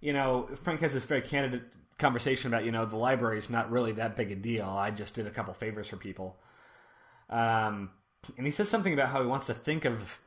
[0.00, 1.62] you know, Frank has this very candid
[1.98, 4.68] conversation about, you know, the library is not really that big a deal.
[4.68, 6.36] I just did a couple favors for people.
[7.30, 7.90] Um,
[8.36, 10.20] and he says something about how he wants to think of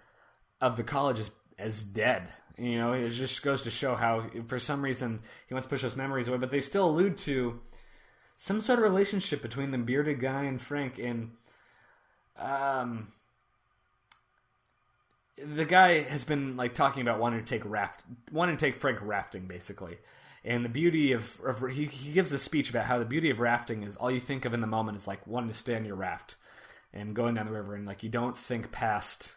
[0.60, 2.30] of the college as, as dead.
[2.58, 5.84] You know, it just goes to show how, for some reason, he wants to push
[5.84, 6.38] those memories away.
[6.38, 7.60] But they still allude to
[8.36, 10.98] some sort of relationship between the bearded guy and Frank.
[10.98, 11.32] And
[12.38, 13.10] um,
[15.44, 19.00] the guy has been like talking about wanting to take raft, wanting to take Frank
[19.02, 19.98] rafting, basically.
[20.44, 23.40] And the beauty of, of he, he gives a speech about how the beauty of
[23.40, 25.84] rafting is all you think of in the moment is like wanting to stay on
[25.84, 26.36] your raft
[26.94, 29.36] and going down the river, and like you don't think past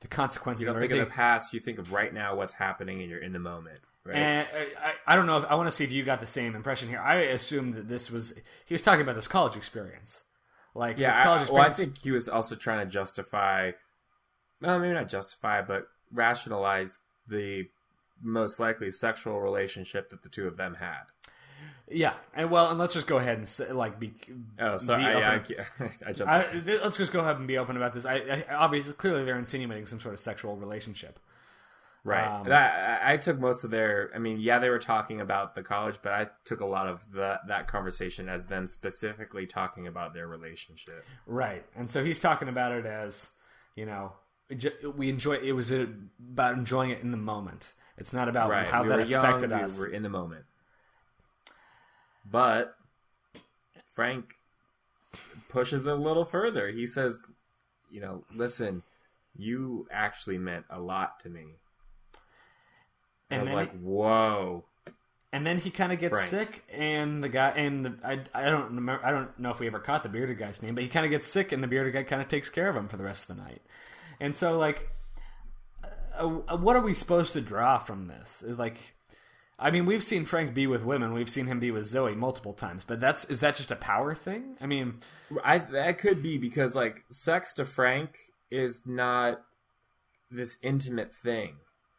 [0.00, 0.64] the consequences.
[0.64, 1.52] You don't think of the past.
[1.52, 3.80] You think of right now, what's happening, and you're in the moment.
[4.04, 4.16] Right?
[4.16, 6.26] And I, I, I don't know if I want to see if you got the
[6.26, 7.00] same impression here.
[7.00, 8.32] I assumed that this was
[8.64, 10.22] he was talking about this college experience,
[10.74, 13.72] like yeah, his I, college well, I think he was also trying to justify,
[14.60, 17.68] well, maybe not justify, but rationalize the
[18.22, 21.02] most likely sexual relationship that the two of them had.
[21.90, 24.12] yeah, and well, and let's just go ahead and say, like be.
[24.58, 25.56] Oh, sorry, be I, I, open.
[26.06, 26.32] I jumped.
[26.32, 28.04] I, th- let's just go ahead and be open about this.
[28.04, 28.16] I,
[28.48, 31.18] I obviously clearly they're insinuating some sort of sexual relationship.
[32.04, 32.26] Right.
[32.26, 34.10] Um, I, I- I took most of their.
[34.14, 37.00] I mean, yeah, they were talking about the college, but I took a lot of
[37.12, 41.04] the, that conversation as them specifically talking about their relationship.
[41.26, 41.64] Right.
[41.76, 43.30] And so he's talking about it as,
[43.74, 44.12] you know,
[44.96, 47.74] we enjoy it was about enjoying it in the moment.
[47.96, 48.66] It's not about Right.
[48.66, 49.78] how we that young, affected we us.
[49.78, 50.44] were in the moment.
[52.30, 52.76] But
[53.94, 54.34] Frank
[55.48, 56.68] pushes it a little further.
[56.68, 57.22] He says,
[57.90, 58.82] "You know, listen,
[59.36, 61.56] you actually meant a lot to me."
[63.30, 64.64] And And I was like, he- "Whoa."
[65.30, 66.30] and then he kind of gets Frank.
[66.30, 69.66] sick, and the guy and the, I, I don't remember I don't know if we
[69.66, 71.92] ever caught the bearded guy's name, but he kind of gets sick, and the bearded
[71.92, 73.60] guy kind of takes care of him for the rest of the night.
[74.20, 74.90] And so, like,
[76.18, 78.42] uh, uh, what are we supposed to draw from this?
[78.46, 78.94] Like,
[79.58, 82.52] I mean, we've seen Frank be with women, we've seen him be with Zoe multiple
[82.52, 84.56] times, but that's is that just a power thing?
[84.60, 85.00] I mean,
[85.44, 88.16] I that could be because like sex to Frank
[88.50, 89.42] is not
[90.30, 91.56] this intimate thing.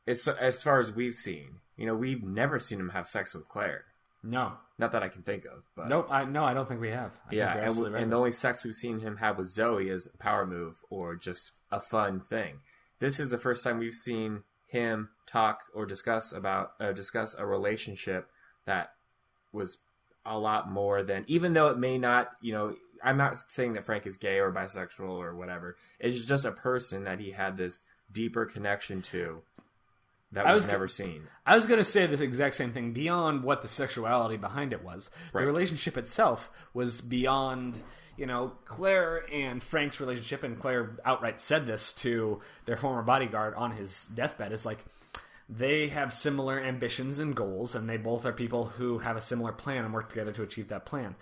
[0.07, 1.59] It's as far as we've seen.
[1.77, 3.85] You know, we've never seen him have sex with Claire.
[4.23, 6.89] no, Not that I can think of, but nope, I no, I don't think we
[6.89, 7.13] have.
[7.29, 9.47] I yeah, think and, absolutely right and the only sex we've seen him have with
[9.47, 12.59] Zoe is a power move or just a fun thing.
[12.99, 17.45] This is the first time we've seen him talk or discuss about uh, discuss a
[17.45, 18.29] relationship
[18.65, 18.91] that
[19.51, 19.79] was
[20.25, 23.85] a lot more than even though it may not you know I'm not saying that
[23.85, 25.77] Frank is gay or bisexual or whatever.
[25.99, 29.41] It's just a person that he had this deeper connection to
[30.33, 31.23] that I was- never seen.
[31.45, 32.91] I was going to say the exact same thing.
[32.93, 35.41] Beyond what the sexuality behind it was, Right.
[35.41, 37.81] the relationship itself was beyond.
[38.19, 43.55] You know, Claire and Frank's relationship, and Claire outright said this to their former bodyguard
[43.55, 44.51] on his deathbed.
[44.51, 44.83] Is like
[45.47, 49.53] they have similar ambitions and goals, and they both are people who have a similar
[49.53, 51.15] plan and work together to achieve that plan.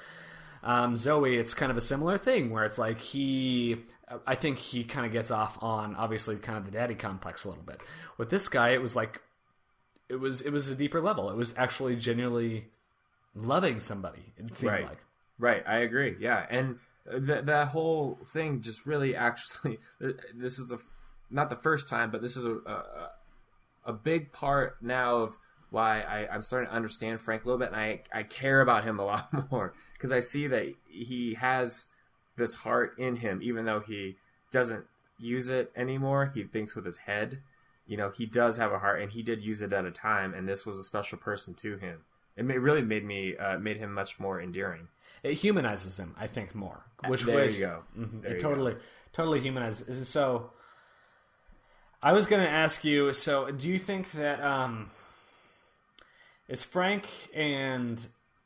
[0.63, 3.83] Um, Zoe, it's kind of a similar thing where it's like he,
[4.25, 7.49] I think he kind of gets off on obviously kind of the daddy complex a
[7.49, 7.79] little bit.
[8.17, 9.21] With this guy, it was like
[10.09, 11.29] it was it was a deeper level.
[11.29, 12.65] It was actually genuinely
[13.35, 14.33] loving somebody.
[14.35, 14.83] It seemed Right.
[14.85, 15.03] like.
[15.39, 16.15] Right, I agree.
[16.19, 16.79] Yeah, and
[17.11, 19.79] that that whole thing just really actually
[20.35, 20.79] this is a
[21.29, 23.11] not the first time, but this is a a,
[23.85, 25.37] a big part now of
[25.69, 28.83] why I, I'm starting to understand Frank a little bit, and I I care about
[28.83, 31.89] him a lot more because I see that he has
[32.37, 34.17] this heart in him, even though he
[34.51, 34.85] doesn't
[35.19, 36.31] use it anymore.
[36.33, 37.39] He thinks with his head.
[37.87, 40.33] You know, he does have a heart, and he did use it at a time,
[40.33, 42.01] and this was a special person to him.
[42.35, 44.89] It really made me uh, made him much more endearing.
[45.23, 46.83] It humanizes him, I think, more.
[47.07, 47.83] Which there which, you go.
[47.97, 48.75] Mhm, There it you totally
[49.13, 50.07] totally humanizes.
[50.07, 50.51] So,
[52.01, 53.13] I was going to ask you.
[53.13, 54.91] So, do you think that um,
[56.47, 58.03] is Frank and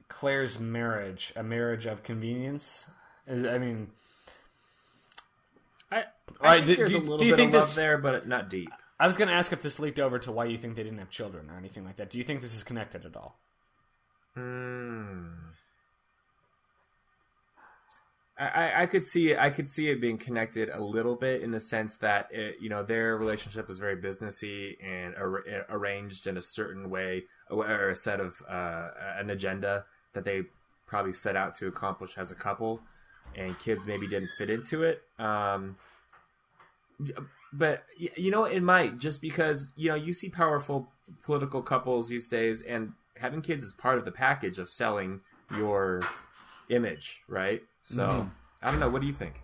[0.07, 2.85] Claire's marriage a marriage of convenience?
[3.27, 3.91] Is I mean,
[5.91, 6.05] I,
[6.41, 7.97] right, think do- there's do- a little do you bit think of love this- there,
[7.97, 8.69] but not deep.
[8.99, 10.99] I was going to ask if this leaked over to why you think they didn't
[10.99, 12.11] have children or anything like that.
[12.11, 13.35] Do you think this is connected at all?
[14.35, 15.23] Hmm.
[18.41, 19.37] I, I, could see it.
[19.37, 22.69] I could see it being connected a little bit in the sense that it, you
[22.69, 27.95] know their relationship is very businessy and ar- arranged in a certain way, or a
[27.95, 30.41] set of uh, an agenda that they
[30.87, 32.81] probably set out to accomplish as a couple,
[33.35, 35.03] and kids maybe didn't fit into it.
[35.19, 35.77] Um,
[37.53, 40.91] but you know it might just because you know you see powerful
[41.23, 45.19] political couples these days and having kids is part of the package of selling
[45.55, 46.01] your
[46.71, 47.61] image right?
[47.81, 48.29] So
[48.61, 48.89] i don't know.
[48.89, 49.41] What do you think?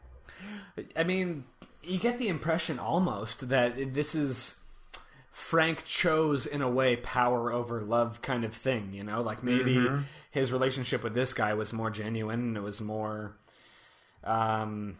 [0.95, 1.45] I mean,
[1.83, 4.59] you get the impression almost that this is
[5.31, 9.21] Frank chose in a way power over love kind of thing, you know?
[9.21, 9.87] Like maybe
[10.31, 13.37] his relationship with this guy was more genuine and it was more
[14.23, 14.97] um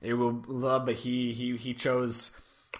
[0.00, 2.30] it will love but he he he chose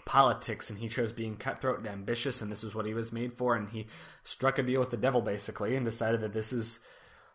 [0.04, 3.32] politics and he chose being cutthroat and ambitious and this is what he was made
[3.32, 3.86] for and he
[4.22, 6.78] struck a deal with the devil basically and decided that this is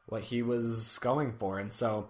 [0.06, 1.60] what he was going for.
[1.60, 2.10] And so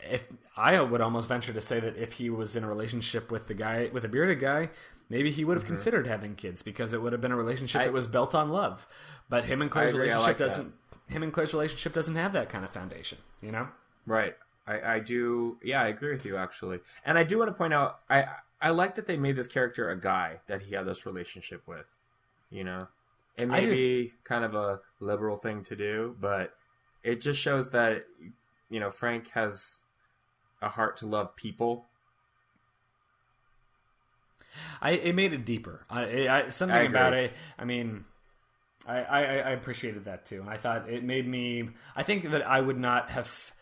[0.00, 0.24] if
[0.56, 3.54] I would almost venture to say that if he was in a relationship with the
[3.54, 4.70] guy with a bearded guy
[5.08, 7.82] maybe he would have considered having kids because it would have been a relationship Mm-hmm.
[7.82, 8.86] I- that was built on love.
[9.28, 10.72] But him and Claire's agree, relationship like doesn't
[11.08, 13.68] him and Claire's relationship doesn't have that kind of foundation you know?
[14.06, 14.34] Right.
[14.66, 16.80] I, I do yeah i agree with you actually.
[17.04, 18.24] And i do want to point out i
[18.60, 21.86] i like that they made this character a guy that he had this relationship with
[22.50, 22.88] you know?
[23.36, 26.54] It may be kind of a liberal thing to do but
[27.02, 28.04] it just shows that
[28.70, 29.80] you know frank has
[30.60, 31.86] a heart to love people
[34.80, 35.84] I it made it deeper.
[35.88, 37.32] I, I something I about it.
[37.58, 38.04] I mean,
[38.86, 41.70] I, I I appreciated that too, and I thought it made me.
[41.96, 43.52] I think that I would not have.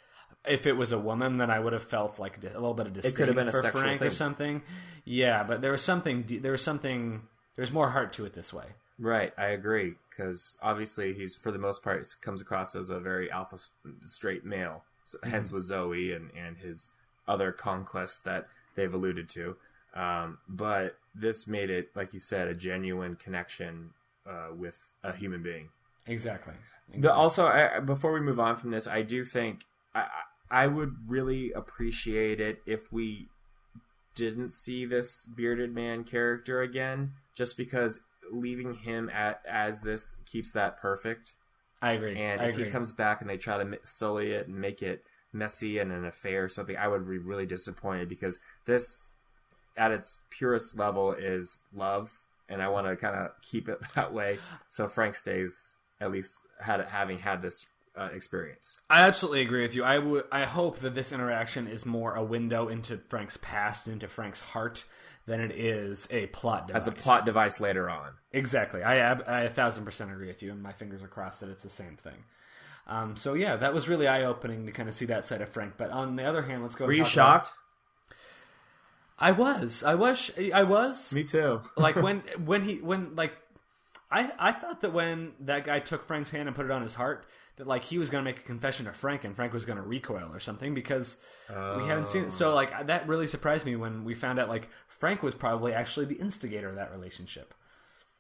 [0.46, 2.94] If it was a woman, then I would have felt like a little bit of
[2.94, 4.62] disdain could have been for Frank or something.
[5.04, 6.24] Yeah, but there was something.
[6.26, 7.22] There was something.
[7.56, 8.64] There's more heart to it this way.
[9.00, 13.30] Right, I agree because obviously he's for the most part comes across as a very
[13.30, 13.56] alpha
[14.04, 14.84] straight male.
[15.04, 16.90] So, Hence with Zoe and and his
[17.26, 19.56] other conquests that they've alluded to.
[19.94, 23.90] Um, but this made it, like you said, a genuine connection
[24.28, 25.70] uh, with a human being.
[26.06, 26.54] Exactly.
[26.94, 30.06] The, also, I, before we move on from this, I do think I
[30.50, 33.28] I would really appreciate it if we
[34.14, 40.52] didn't see this bearded man character again, just because leaving him at as this keeps
[40.52, 41.34] that perfect.
[41.82, 42.16] I agree.
[42.18, 42.64] And I if agree.
[42.66, 46.04] he comes back and they try to sully it and make it messy and an
[46.04, 49.08] affair or something, I would be really disappointed because this,
[49.76, 52.10] at its purest level, is love,
[52.48, 54.38] and I want to kind of keep it that way.
[54.68, 57.66] So Frank stays at least had having had this
[57.96, 58.80] uh, experience.
[58.88, 59.84] I absolutely agree with you.
[59.84, 60.24] I would.
[60.30, 64.40] I hope that this interaction is more a window into Frank's past, and into Frank's
[64.40, 64.84] heart,
[65.30, 66.82] than it is a plot device.
[66.82, 68.10] As a plot device later on.
[68.32, 68.82] Exactly.
[68.82, 71.48] I, ab- I a thousand percent agree with you, and my fingers are crossed that
[71.48, 72.24] it's the same thing.
[72.88, 75.48] Um, so yeah, that was really eye opening to kind of see that side of
[75.48, 75.74] Frank.
[75.76, 76.84] But on the other hand, let's go.
[76.84, 77.52] Were and you talk about- shocked?
[79.20, 79.84] I was.
[79.84, 80.32] I was.
[80.52, 81.12] I was.
[81.14, 81.60] Me too.
[81.76, 83.34] like when when he when like
[84.10, 86.94] I I thought that when that guy took Frank's hand and put it on his
[86.94, 89.64] heart that like he was going to make a confession to Frank and Frank was
[89.66, 92.32] going to recoil or something because we haven't seen it.
[92.32, 94.68] So like that really surprised me when we found out like
[95.00, 97.54] Frank was probably actually the instigator of that relationship.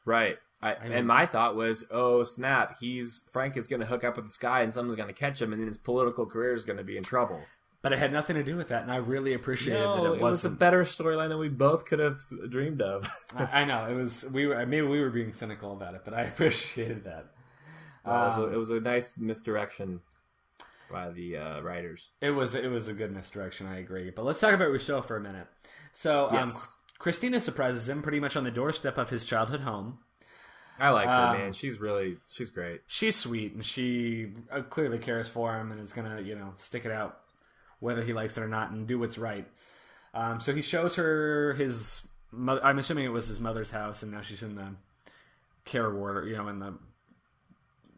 [0.04, 0.38] Right.
[0.62, 4.26] I, and my thought was, oh snap, he's Frank is going to hook up with
[4.26, 6.76] this guy, and someone's going to catch him, and then his political career is going
[6.76, 7.40] to be in trouble.
[7.82, 10.16] But it had nothing to do with that, and I really appreciated No, that it,
[10.16, 13.08] it was a better storyline than we both could have dreamed of.
[13.36, 14.26] I I know it was.
[14.30, 17.26] We were maybe we were being cynical about it, but I appreciated that.
[18.04, 20.00] Uh, it, was a, it was a nice misdirection
[20.90, 22.08] by the uh, writers.
[22.20, 23.66] It was it was a good misdirection.
[23.66, 24.10] I agree.
[24.10, 25.46] But let's talk about Rousseau for a minute.
[25.92, 26.50] So um,
[26.98, 29.98] Christina surprises him pretty much on the doorstep of his childhood home.
[30.78, 31.52] I like her, Um, man.
[31.52, 32.80] She's really she's great.
[32.86, 36.84] She's sweet and she uh, clearly cares for him and is gonna you know stick
[36.86, 37.20] it out
[37.80, 39.46] whether he likes it or not and do what's right.
[40.14, 42.02] Um, so he shows her his.
[42.32, 44.68] Mother, I'm assuming it was his mother's house, and now she's in the
[45.64, 46.74] care ward, or, you know, in the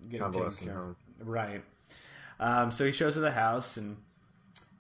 [0.09, 0.97] getting taken care home.
[1.21, 1.63] Right.
[2.41, 3.99] Um, so he shows her the house and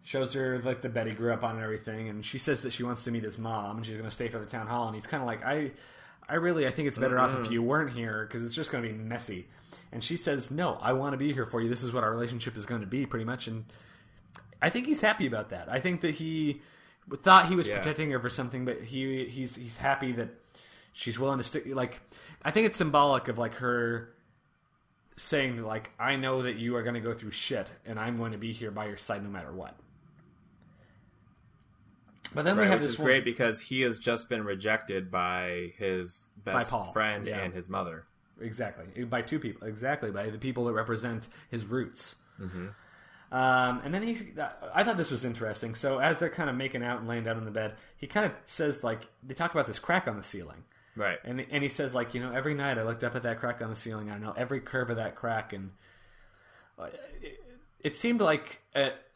[0.02, 2.72] shows her like the bed he grew up on and everything, and she says that
[2.72, 4.86] she wants to meet his mom and she's going to stay for the town hall,
[4.86, 5.70] and he's kind of like, I,
[6.28, 7.52] I really, I think it's better off if mm-hmm.
[7.52, 9.46] you weren't here because it's just going to be messy.
[9.92, 11.68] And she says, No, I want to be here for you.
[11.68, 13.46] This is what our relationship is going to be, pretty much.
[13.46, 13.64] And
[14.60, 15.68] I think he's happy about that.
[15.68, 16.62] I think that he
[17.22, 17.78] thought he was Yeah.
[17.78, 20.30] protecting her for something, but he he's he's happy that
[20.92, 21.64] she's willing to stick.
[21.66, 22.00] Like,
[22.42, 24.14] I think it's symbolic of like her
[25.16, 28.16] saying that, like, I know that you are going to go through shit, and I'm
[28.16, 29.76] going to be here by your side no matter what.
[32.34, 34.44] But then Right, we have which this is one- great because he has just been
[34.44, 37.38] rejected by his best Paul, friend yeah.
[37.40, 38.04] and his mother.
[38.40, 39.04] Exactly.
[39.04, 39.66] By two people.
[39.68, 40.10] Exactly.
[40.10, 42.16] By the people that represent his roots.
[42.40, 42.68] Mm-hmm.
[43.30, 44.24] Um, and then he's.
[44.74, 45.74] I thought this was interesting.
[45.74, 48.26] So as they're kind of making out and laying down in the bed, he kind
[48.26, 50.64] of says like they talk about this crack on the ceiling,
[50.96, 51.18] Right.
[51.24, 53.62] and and he says like you know every night I looked up at that crack
[53.62, 54.10] on the ceiling.
[54.10, 55.70] I know every curve of that crack, and
[56.78, 56.88] uh,
[57.22, 57.40] it,
[57.80, 58.60] it seemed like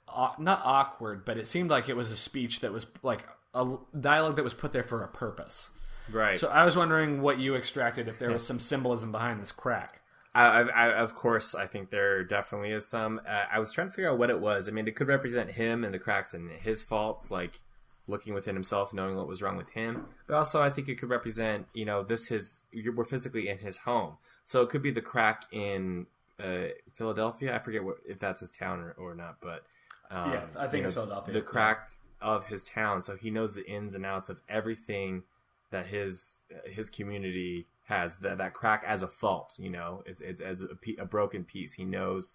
[0.09, 3.77] uh not awkward, but it seemed like it was a speech that was like a
[3.99, 5.71] dialogue that was put there for a purpose.
[6.11, 6.39] Right.
[6.39, 10.03] So I was wondering what you extracted if there was some symbolism behind this crack.
[10.35, 13.21] I, I, I, of course, I think there definitely is some.
[13.27, 14.69] Uh, I was trying to figure out what it was.
[14.69, 17.61] I mean, it could represent him and the cracks and his faults, like
[18.07, 20.07] looking within himself, knowing what was wrong with him.
[20.27, 22.65] But also, I think it could represent, you know, this his
[22.95, 26.07] we're physically in his home, so it could be the crack in
[26.39, 27.57] uh, Philadelphia.
[27.57, 29.65] I forget what, if that's his town or, or not, but
[30.11, 31.91] um, Yeah, I think it's Philadelphia, The crack
[32.21, 35.25] of his town, so he knows the ins and outs of everything
[35.71, 40.41] that his his community has that that crack as a fault you know it's, it's
[40.41, 42.35] as a, a broken piece he knows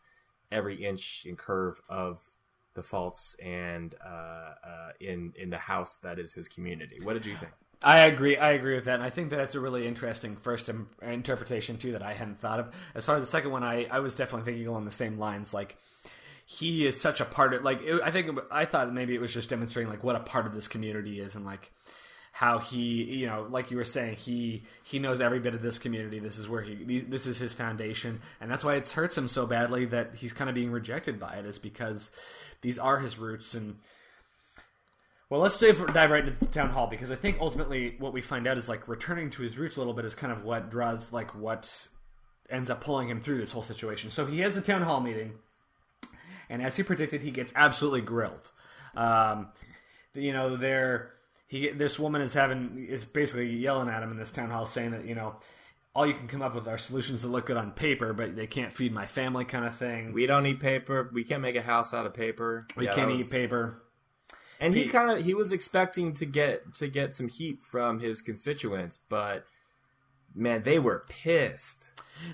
[0.51, 2.19] every inch and curve of
[2.73, 7.25] the faults and uh, uh, in in the house that is his community what did
[7.25, 7.51] you think
[7.83, 8.37] I agree.
[8.37, 11.77] I agree with that, and I think that that's a really interesting first Im- interpretation
[11.77, 12.71] too that I hadn't thought of.
[12.93, 15.51] As far as the second one, I, I was definitely thinking along the same lines.
[15.51, 15.77] Like
[16.59, 19.33] he is such a part of like it, I think I thought maybe it was
[19.33, 21.71] just demonstrating like what a part of this community is and like
[22.33, 25.79] how he you know like you were saying he he knows every bit of this
[25.79, 26.19] community.
[26.19, 28.19] This is where he this is his foundation.
[28.41, 31.35] And that's why it hurts him so badly that he's kind of being rejected by
[31.35, 32.11] it is because
[32.61, 33.53] these are his roots.
[33.53, 33.77] And
[35.29, 38.19] well, let's dive, dive right into the town hall because I think ultimately what we
[38.19, 40.69] find out is like returning to his roots a little bit is kind of what
[40.69, 41.87] draws like what
[42.49, 44.11] ends up pulling him through this whole situation.
[44.11, 45.35] So he has the town hall meeting,
[46.51, 48.51] and as he predicted, he gets absolutely grilled.
[48.95, 49.49] Um,
[50.13, 51.13] you know, they're
[51.47, 54.91] he this woman is having is basically yelling at him in this town hall, saying
[54.91, 55.37] that you know
[55.95, 58.47] all you can come up with are solutions that look good on paper, but they
[58.47, 60.13] can't feed my family, kind of thing.
[60.13, 63.09] we don't need paper we can't make a house out of paper We Yeah, can't
[63.11, 63.81] that eat paper.
[64.59, 67.99] and he He- kind of he was expecting to get to get some heat from
[67.99, 69.45] his constituents but
[70.33, 71.89] man they were pissed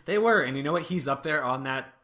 [0.05, 0.83] They were, and you know what?
[0.83, 1.96] He's up there on that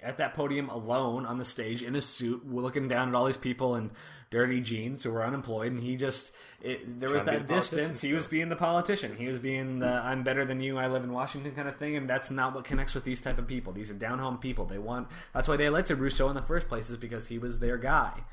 [0.00, 3.36] at that podium alone on the stage in a suit, looking down at all these
[3.36, 3.90] people in
[4.30, 6.32] dirty jeans who were unemployed, and he just
[6.62, 8.00] it, there was Trying to be that distance.
[8.00, 9.16] He was being the politician.
[9.16, 10.78] He was being the "I'm better than you.
[10.78, 13.38] I live in Washington" kind of thing, and that's not what connects with these type
[13.38, 13.72] of people.
[13.72, 14.66] These are down home people.
[14.66, 15.08] They want.
[15.34, 18.24] That's why they elected Russo in the first place, is because he was their guy.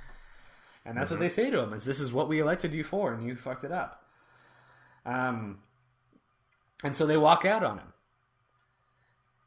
[0.85, 3.11] And that's what they say to him: "Is this is what we elected you for,
[3.11, 4.03] and you fucked it up."
[5.03, 5.59] Um,
[6.83, 7.93] and so they walk out on him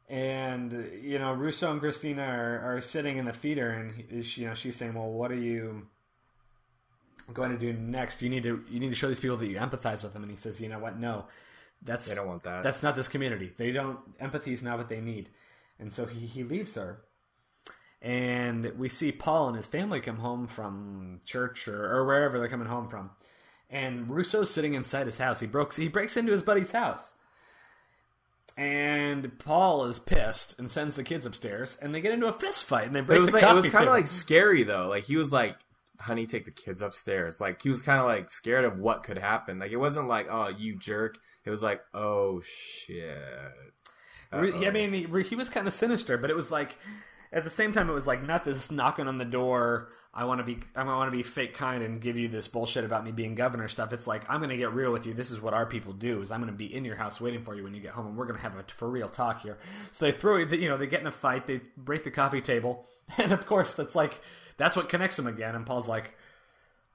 [0.09, 4.47] and you know Russo and Christina are, are sitting in the feeder, and she, you
[4.47, 5.87] know she's saying, "Well, what are you
[7.31, 8.21] going to do next?
[8.21, 10.31] You need to you need to show these people that you empathize with them." And
[10.31, 10.97] he says, "You know what?
[10.97, 11.25] No,
[11.83, 12.63] that's They don't want that.
[12.63, 13.53] That's not this community.
[13.55, 15.29] They don't empathy is not what they need."
[15.79, 17.01] And so he he leaves her,
[18.01, 22.49] and we see Paul and his family come home from church or, or wherever they're
[22.49, 23.11] coming home from,
[23.69, 25.39] and Russo's sitting inside his house.
[25.39, 27.13] He broke he breaks into his buddy's house
[28.59, 32.65] and Paul is pissed and sends the kids upstairs, and they get into a fist
[32.65, 34.89] fight, and they break it was the like it was kind of like scary though.
[34.89, 35.55] Like he was like,
[35.97, 39.17] "Honey, take the kids upstairs." Like he was kind of like scared of what could
[39.17, 39.59] happen.
[39.59, 43.17] Like it wasn't like, "Oh, you jerk." It was like, "Oh shit."
[44.33, 44.65] Uh-oh.
[44.65, 46.77] I mean, he, he was kind of sinister, but it was like
[47.31, 49.89] at the same time, it was like not this knocking on the door.
[50.11, 52.83] I want to be, I want to be fake kind and give you this bullshit
[52.83, 53.93] about me being governor stuff.
[53.93, 55.13] It's like I'm going to get real with you.
[55.13, 56.21] This is what our people do.
[56.21, 58.07] Is I'm going to be in your house waiting for you when you get home,
[58.07, 59.59] and we're going to have a for real talk here.
[59.91, 61.45] So they throw, you you know, they get in a fight.
[61.45, 62.85] They break the coffee table,
[63.17, 64.19] and of course, that's like
[64.57, 65.55] that's what connects them again.
[65.55, 66.15] And Paul's like,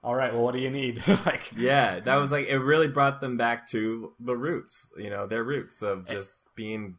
[0.03, 3.21] "All right, well, what do you need?" like, yeah, that was like it really brought
[3.21, 4.91] them back to the roots.
[4.97, 6.97] You know, their roots of just being,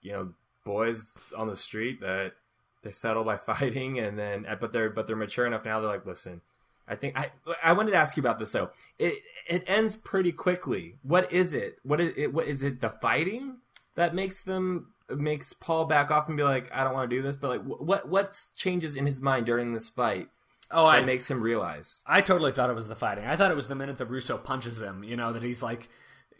[0.00, 0.32] you know,
[0.68, 2.34] boys on the street that
[2.82, 5.80] they settle by fighting, and then uh, but they're but they're mature enough now.
[5.80, 6.42] They're like, listen,
[6.86, 7.30] I think I
[7.62, 8.50] I wanted to ask you about this.
[8.50, 9.14] So it
[9.48, 10.96] it ends pretty quickly.
[11.02, 11.78] What is it?
[11.82, 12.32] What is it?
[12.32, 12.80] What is it?
[12.80, 13.56] The fighting
[13.96, 17.22] that makes them makes Paul back off and be like, I don't want to do
[17.22, 17.36] this.
[17.36, 20.28] But like, what what changes in his mind during this fight
[20.70, 22.02] oh, that I makes him realize?
[22.06, 23.26] I totally thought it was the fighting.
[23.26, 25.02] I thought it was the minute that Russo punches him.
[25.02, 25.88] You know that he's like,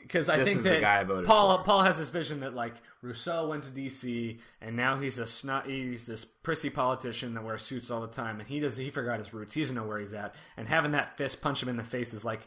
[0.09, 1.65] because I This think that guy I voted Paul for.
[1.65, 4.39] Paul has this vision that like Russo went to D.C.
[4.61, 8.41] and now he's a snot, he's this prissy politician that wears suits all the time,
[8.41, 9.55] and he does he forgot his roots.
[9.55, 12.13] He doesn't know where he's at, and having that fist punch him in the face
[12.13, 12.41] is like.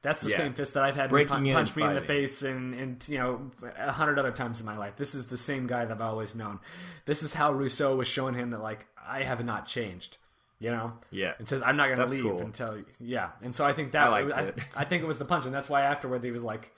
[0.00, 0.36] That's the Yeah.
[0.36, 3.04] same fist that I've had Breaking pun- in punch me in the face and, and
[3.08, 4.94] you know a hundred other times in my life.
[4.94, 6.60] This is the same guy that I've always known.
[7.04, 10.18] This is how Russo was showing him that like I have not changed.
[10.60, 11.32] You know, Yeah.
[11.40, 12.40] and says I'm not going to leave cool.
[12.40, 13.30] until yeah.
[13.42, 14.52] And so I think that I I.
[14.76, 16.72] I think it was the punch, and that's why afterward he was like,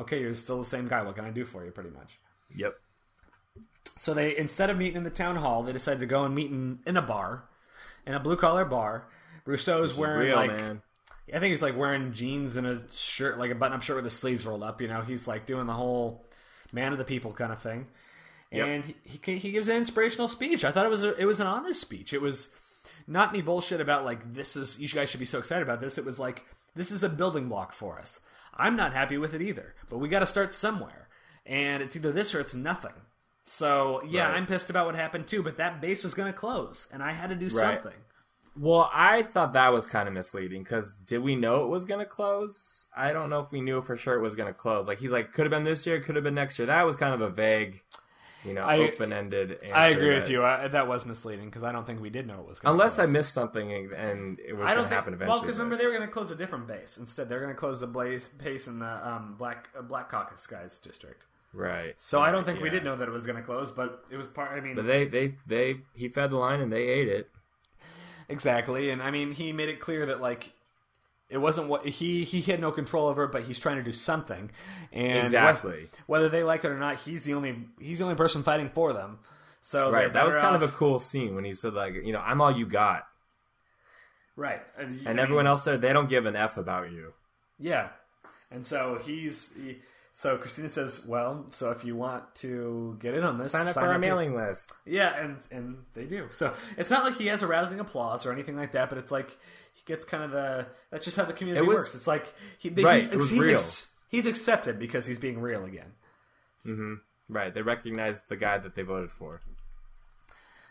[0.00, 1.02] "Okay, you're still the same guy.
[1.02, 2.18] What can I do for you?" Pretty much.
[2.54, 2.74] Yep.
[3.96, 6.50] So they instead of meeting in the town hall, they decided to go and meet
[6.50, 7.44] in, in a bar,
[8.06, 9.08] in a blue collar bar.
[9.44, 10.82] Russo's wearing Real like man.
[11.34, 14.04] I think he's like wearing jeans and a shirt, like a button up shirt with
[14.04, 14.80] the sleeves rolled up.
[14.80, 16.26] You know, he's like doing the whole
[16.72, 17.86] man of the people kind of thing.
[18.50, 18.66] Yep.
[18.66, 20.64] And he, he he gives an inspirational speech.
[20.64, 22.12] I thought it was a, it was an honest speech.
[22.12, 22.48] It was
[23.06, 25.98] not any bullshit about like this is you guys should be so excited about this.
[25.98, 26.44] It was like
[26.74, 28.20] this is a building block for us.
[28.58, 31.08] I'm not happy with it either, but we got to start somewhere,
[31.46, 32.92] and it's either this or it's nothing.
[33.42, 34.36] So yeah, Right.
[34.36, 37.12] I'm pissed about what happened too, but that base was going to close, and I
[37.12, 37.80] had to do Right.
[37.82, 37.98] something.
[38.60, 42.00] Well, I thought that was kind of misleading because did we know it was going
[42.00, 42.86] to close?
[42.96, 44.88] I don't know if we knew for sure it was going to close.
[44.88, 46.66] Like he's like, could have been this year, could have been next year.
[46.66, 47.82] That was kind of a vague,
[48.44, 49.58] you know, I- open ended.
[49.74, 50.44] I agree with you.
[50.44, 52.60] I, that was misleading because I don't think we did know it was.
[52.60, 55.32] Gonna Unless I missed something and, and it was I going don't to happen eventually.
[55.34, 57.28] Well, because remember they were going to close a different base instead.
[57.28, 60.78] They're going to close the blaze base in the um, Black uh, Black Caucus guys
[60.78, 61.26] district.
[61.52, 61.94] right.
[61.96, 62.74] So I don't think we Yeah.
[62.74, 64.52] did know that it was going to close, but it was part.
[64.52, 67.30] I mean, But they, they, they, he fed the line and they ate it.
[68.28, 70.52] exactly, and I mean he made it clear that like
[71.30, 74.50] it wasn't what he he had no control over, but he's trying to do something.
[74.92, 75.88] And Exactly.
[76.06, 78.70] wh- whether they like it or not, he's the only he's the only person fighting
[78.70, 79.18] for them.
[79.60, 80.12] So Right.
[80.12, 82.50] That was kind of a cool scene when he said like, you know, I'm all
[82.56, 83.06] you got,
[84.36, 87.12] right, and, and mean, everyone else there, they don't give an f about you.
[87.58, 87.88] Yeah,
[88.50, 89.78] and so he's he,
[90.12, 93.74] so Christina says, "Well, so if you want to get in on this, Sign up
[93.74, 94.72] for our here." mailing list.
[94.86, 96.28] Yeah, and and they do.
[96.30, 99.10] So it's not like he has a rousing applause or anything like that, but it's
[99.10, 99.36] like
[99.88, 100.66] gets kind of the.
[100.92, 101.94] That's just how the community It was- works.
[101.96, 103.60] It's like he, Right, he's, it was he's, real.
[104.08, 105.92] he's accepted because he's being real again.
[107.28, 107.52] Right.
[107.52, 109.40] They recognize the guy that they voted for.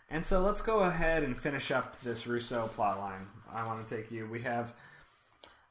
[0.09, 3.27] And so let's go ahead and finish up this Russo plot line.
[3.53, 4.25] I want to take you.
[4.27, 4.73] We have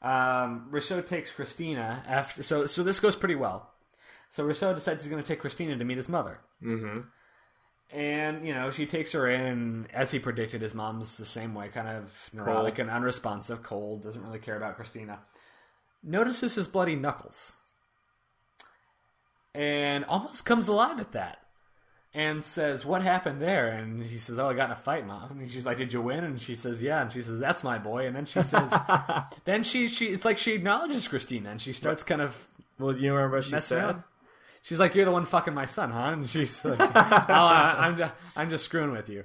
[0.03, 2.43] um, Russo takes Christina after.
[2.43, 3.71] So so this goes pretty well.
[4.29, 6.41] So Russo decides he's going to take Christina to meet his mother.
[6.63, 7.03] Mm-hmm.
[7.93, 11.55] And you know she takes her in, and as he predicted, his mom's the same
[11.55, 12.89] way, kind of neurotic Cold.
[12.89, 15.21] and unresponsive, cold, doesn't really care about Christina.
[16.03, 17.55] Notices his bloody knuckles,
[19.55, 21.39] and almost comes alive at that,
[22.13, 25.39] and says, "What happened there?" And he says, "Oh, I got in a fight, mom."
[25.39, 27.79] And she's like, "Did you win?" And she says, "Yeah." And she says, "That's my
[27.79, 28.73] boy." And then she says,
[29.45, 32.49] then she she it's like she acknowledges Christina, and she starts kind of
[32.81, 34.03] Well, you remember what she said?
[34.67, 38.13] She's like, "You're the one fucking my son, huh?" And she's like, "Oh, I'm just,
[38.35, 39.23] I'm just screwing with you."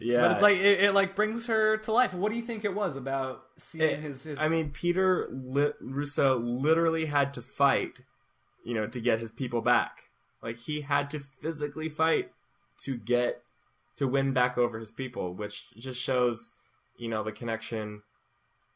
[0.00, 0.22] Yeah.
[0.22, 2.12] But it's like it, it like brings her to life.
[2.12, 4.40] What do you think it was about seeing It- his his?
[4.40, 8.00] I mean, Peter li- Russo literally had to fight,
[8.64, 9.98] you know, to get his people back.
[10.42, 12.32] Like he had to physically fight
[12.78, 13.42] to get
[13.96, 16.50] to win back over his people, which just shows,
[16.96, 18.02] you know, the connection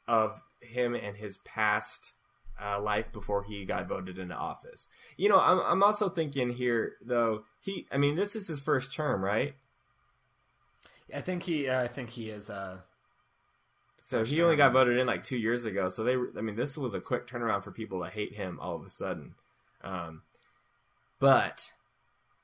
[0.06, 2.12] of him and his past
[2.62, 4.88] uh, life before he got voted into office.
[5.16, 7.44] You know, I'm I'm also thinking here though.
[7.60, 9.54] He, I mean, this is his first term, right?
[11.14, 12.50] I think he, uh, I think he is.
[12.50, 12.78] Uh,
[14.00, 15.88] So he only got voted in like two years ago.
[15.88, 18.76] So they, I mean, this was a quick turnaround for people to hate him all
[18.76, 19.34] of a sudden.
[19.82, 20.22] Um,
[21.18, 21.72] but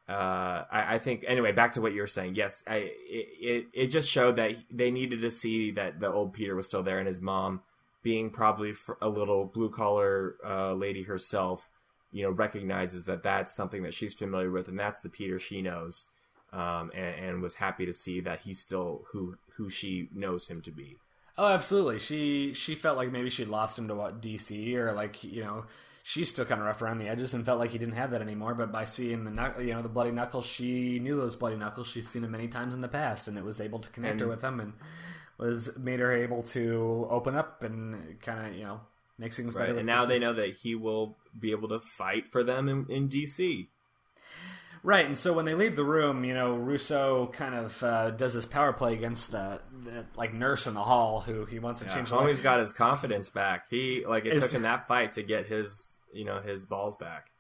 [0.08, 1.52] uh, I, I think anyway.
[1.52, 2.34] Back to what you were saying.
[2.34, 2.76] Yes, I,
[3.08, 6.66] it, it it just showed that they needed to see that the old Peter was
[6.66, 7.62] still there, and his mom,
[8.04, 11.68] being probably a little blue collar uh, lady herself,
[12.12, 15.60] you know, recognizes that that's something that she's familiar with, and that's the Peter she
[15.62, 16.06] knows,
[16.52, 20.60] um, and, and was happy to see that he's still who who she knows him
[20.62, 20.98] to be.
[21.36, 21.98] Oh, absolutely.
[21.98, 25.64] She she felt like maybe she'd lost him to what DC or like you know
[26.04, 28.20] she's still kind of rough around the edges and felt like he didn't have that
[28.22, 28.54] anymore.
[28.54, 31.86] But by seeing the knuck- you know the bloody knuckles, she knew those bloody knuckles.
[31.88, 34.20] She's seen them many times in the past, and it was able to connect And-
[34.20, 34.74] her with them and
[35.38, 38.80] was made her able to open up and kind of you know
[39.18, 39.78] make things Right, better.
[39.78, 43.08] and now they know that he will be able to fight for them in, in
[43.08, 43.68] DC.
[44.82, 48.34] Right, and so when they leave the room, you know, Russo kind of uh, does
[48.34, 51.88] this power play against the, the like nurse in the hall who he wants to
[51.88, 52.10] change.
[52.10, 53.64] the Homie's got his confidence back.
[53.70, 56.96] He like it Is- took him that fight to get his you know his balls
[56.96, 57.30] back.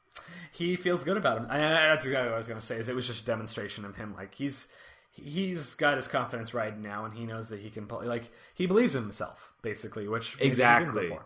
[0.52, 1.46] he feels good about him.
[1.50, 2.78] I, I- that's exactly what I was going to say.
[2.78, 4.14] Is it was just a demonstration of him.
[4.16, 4.66] Like he's
[5.14, 8.04] he's got his confidence right now, and he knows that he can pull.
[8.04, 10.08] Like he believes in himself, basically.
[10.08, 11.18] Which maybe he didn't Exactly.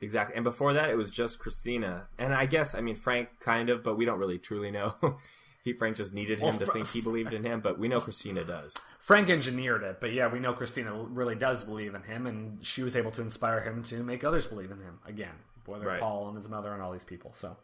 [0.00, 0.36] Exactly.
[0.36, 2.08] And before that, it was just Christina.
[2.18, 4.94] And I guess, I mean, Frank kind of, but we don't really truly know.
[5.64, 7.88] he Frank just needed him Well, to Fra- think he believed in him, but we
[7.88, 8.76] know Christina does.
[8.98, 12.82] Frank engineered it, but yeah, we know Christina really does believe in him, and she
[12.82, 15.34] was able to inspire him to make others believe in him again,
[15.66, 16.00] whether Right.
[16.00, 17.32] Paul and his mother and all these people.
[17.36, 17.56] So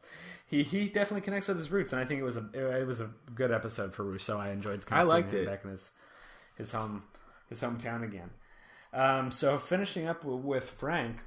[0.46, 2.48] he he definitely connects with his roots, and I think it was a
[2.80, 4.38] it was a good episode for Russo.
[4.38, 4.84] I enjoyed.
[4.86, 5.52] Kind I of liked seeing him it.
[5.52, 5.90] back in his
[6.56, 7.04] his home
[7.48, 8.30] his hometown again.
[8.92, 11.18] Um, so finishing up w- with Frank,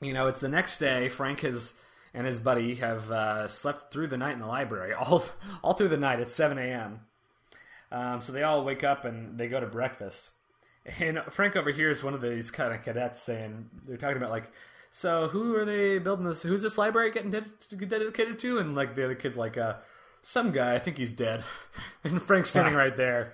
[0.00, 1.08] you know, it's the next day.
[1.08, 1.74] Frank has
[2.14, 5.24] and his buddy have uh, slept through the night in the library all
[5.62, 6.20] all through the night.
[6.20, 7.00] It's seven a.m.
[7.90, 10.30] Um, so they all wake up and they go to breakfast.
[11.00, 14.50] And Frank overhears one of these kind of cadets saying, they're talking about like,
[14.90, 16.42] so who are they building this?
[16.42, 17.50] Who's this library getting ded-
[17.88, 18.58] dedicated to?
[18.58, 19.74] And like the other kid's like, uh,
[20.22, 20.74] some guy.
[20.74, 21.42] I think he's dead.
[22.04, 23.32] and Frank's standing right there.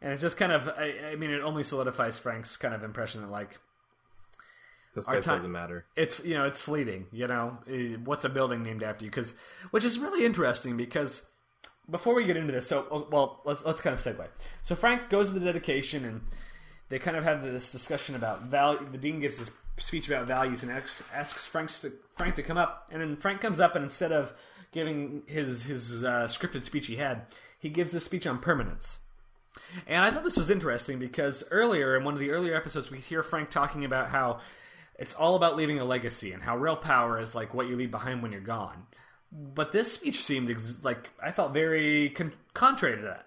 [0.00, 3.22] And it just kind of, I, I mean, it only solidifies Frank's kind of impression
[3.22, 3.58] that like
[4.94, 5.86] This place time- doesn't matter.
[5.96, 9.34] it's you know it's fleeting you know Eh, what's a building named after you because
[9.72, 11.22] which is really interesting because
[11.90, 14.24] before we get into this so oh, well let's let's kind of segue
[14.62, 16.20] so frank goes to the dedication and
[16.90, 20.62] they kind of have this discussion about value the dean gives his speech about values
[20.62, 24.12] and asks, frank to frank to come up and then frank comes up and instead
[24.12, 24.32] of
[24.72, 27.22] giving his his uh, scripted speech he had
[27.58, 29.00] he gives this speech on permanence
[29.86, 32.98] and I thought this was interesting because earlier in one of the earlier episodes, we
[32.98, 34.40] hear Frank talking about how
[34.98, 37.90] it's all about leaving a legacy and how real power is like what you leave
[37.90, 38.86] behind when you're gone.
[39.32, 43.26] But this speech seemed ex- like I felt very con- contrary to that.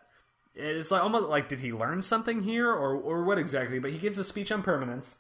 [0.56, 3.80] It's like almost like did he learn something here or or what exactly?
[3.80, 5.18] But he gives a speech on permanence,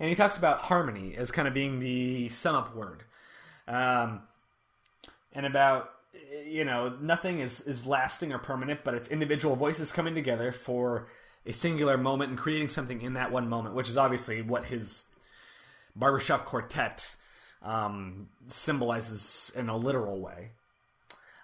[0.00, 3.04] and he talks about harmony as kind of being the sum up word,
[3.68, 4.22] um,
[5.32, 5.90] and about
[6.46, 11.06] you know nothing is is lasting or permanent, but it's individual voices coming together for
[11.46, 15.04] a singular moment and creating something in that one moment, which is obviously what his
[15.94, 17.14] barbershop quartet
[17.62, 20.50] um, symbolizes in a literal way.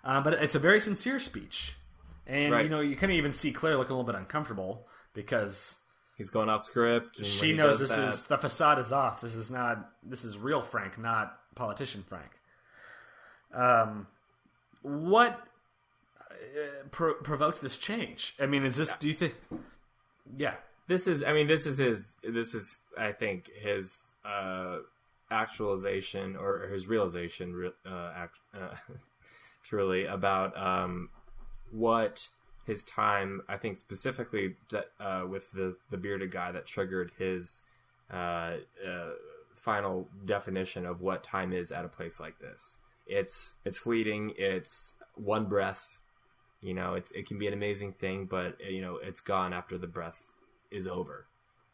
[0.03, 1.75] Uh, but it's a very sincere speech,
[2.27, 2.65] and Right.
[2.65, 5.75] you know you can even see Claire looking a little bit uncomfortable because
[6.21, 7.25] He's going off script.
[7.25, 9.23] she knows this that- is the facade is off.
[9.23, 12.31] This is not this is real Frank, not politician Frank.
[13.55, 14.07] Um,
[14.83, 15.41] what
[16.31, 16.35] uh,
[16.91, 18.35] pro- provoked this change?
[18.39, 18.95] I mean, is this?
[18.97, 19.35] Do you think?
[20.37, 20.57] Yeah,
[20.91, 24.79] this is i mean this is his this is i think his uh
[25.31, 28.75] actualization or his realization re- uh, act, uh
[29.63, 31.09] truly about um
[31.71, 32.29] what
[32.71, 37.63] his time i think specifically that uh with the the bearded guy that triggered his
[38.13, 38.57] uh,
[38.87, 39.11] uh
[39.61, 42.79] final definition of what time is at a place like this.
[43.07, 45.99] It's it's fleeting it's one breath
[46.63, 49.77] you know it's, it can be an amazing thing but you know it's gone after
[49.79, 50.33] the breath
[50.71, 51.27] is over.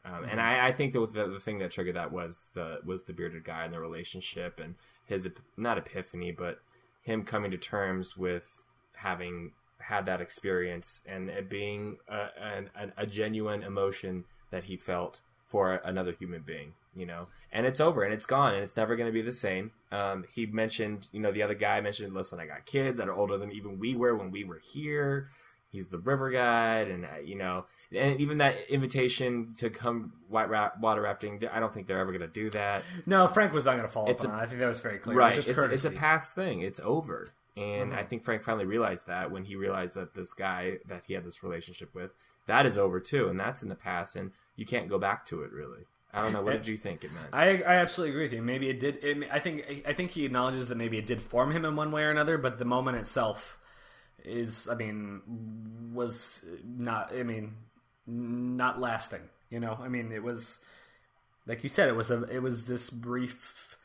[0.05, 3.05] Um, and I, I think the, the the thing that triggered that was the was
[3.05, 4.75] the bearded guy and the relationship and
[5.05, 6.61] his not epiphany but
[7.03, 8.51] him coming to terms with
[8.95, 14.77] having had that experience and it being a, an, an- a genuine emotion that he
[14.77, 18.77] felt for another human being you know and it's over and it's gone and it's
[18.77, 22.13] never going to be the same um, he mentioned you know the other guy mentioned
[22.15, 25.29] listen i got kids that are older than even we were when we were here
[25.71, 27.65] he's the river guide and uh, you know
[27.95, 32.13] and even that invitation to come white ra- water rafting i don't think they're ever
[32.13, 34.41] going to do that no, Frank was not going to follow It's up a- on.
[34.41, 34.43] it.
[34.43, 35.17] I think that was very clear.
[35.17, 37.97] right it was it's, just it's a past thing it's over and Mhm.
[37.99, 41.25] i think frank finally realized that when he realized that this guy that he had
[41.25, 42.13] this relationship with
[42.47, 45.43] that is over too and that's in the past and you can't go back to
[45.43, 48.23] it really i don't know what did you think it meant I, I absolutely agree
[48.25, 48.43] with you.
[48.43, 49.03] Maybe it did.
[49.03, 51.91] It, I think I think he acknowledges that maybe it did form him in one
[51.93, 53.59] way or another, but the moment itself
[54.25, 55.21] is, I mean,
[55.93, 57.13] was not.
[57.13, 57.55] I mean,
[58.07, 59.23] not lasting.
[59.51, 60.59] You know, I mean, it was
[61.47, 63.77] like you said, it was a it was this brief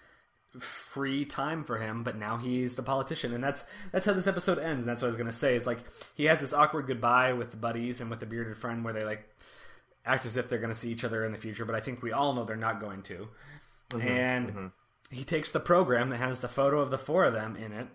[0.93, 4.59] free time for him, but now he's the politician, and that's that's how this episode
[4.59, 4.81] ends.
[4.81, 5.79] And that's what I was gonna say is like
[6.15, 9.05] he has this awkward goodbye with the buddies and with the bearded friend, where they
[9.05, 9.27] like
[10.05, 12.11] act as if they're gonna see each other in the future, but I think we
[12.11, 13.29] all know they're not going to.
[13.91, 14.67] Mm-hmm, and mm-hmm.
[15.11, 17.87] he takes the program that has the photo of the four of them in it,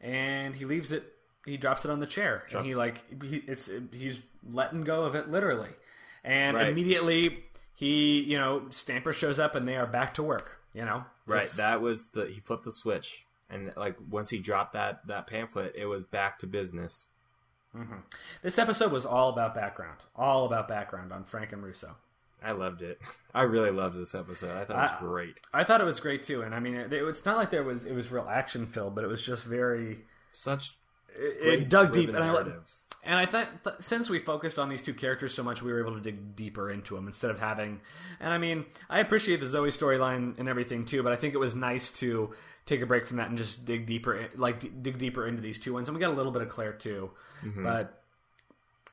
[0.00, 1.14] and he leaves it.
[1.46, 5.14] He drops it on the chair, and he like he, it's he's letting go of
[5.14, 5.70] it literally,
[6.22, 6.68] and Right.
[6.68, 10.60] immediately he you know Stamper shows up and they are back to work.
[10.76, 11.38] You know, Right.
[11.42, 15.26] It's- That was the he flipped the switch, and like once he dropped that that
[15.26, 17.08] pamphlet, it was back to business.
[17.74, 18.00] Mm-hmm.
[18.42, 21.96] This episode was all about background, all about background on Frank and Russo.
[22.42, 23.00] I loved it.
[23.34, 24.54] I really loved this episode.
[24.56, 25.40] I thought it was I- great.
[25.54, 27.84] I thought it was great too, and I mean, it, it's not like there was
[27.86, 30.76] it was real action filled, but it was just very Such
[31.18, 32.84] it, great it dug deep, and I narratives.
[33.04, 35.80] and I thought th- since we focused on these two characters so much, we were
[35.80, 37.80] able to dig deeper into them instead of having.
[38.20, 41.38] And I mean, I appreciate the Zoe storyline and everything too, but I think it
[41.38, 42.34] was nice to
[42.66, 45.58] take a break from that and just dig deeper, like d- dig deeper into these
[45.58, 45.88] two ones.
[45.88, 47.10] And we got a little bit of Claire too,
[47.56, 48.02] but.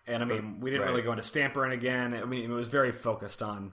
[0.05, 0.81] And I mean, we didn't Mm-hmm.
[0.81, 0.89] right.
[0.89, 2.13] really go into Stamper and again.
[2.13, 3.71] I mean, it was very focused on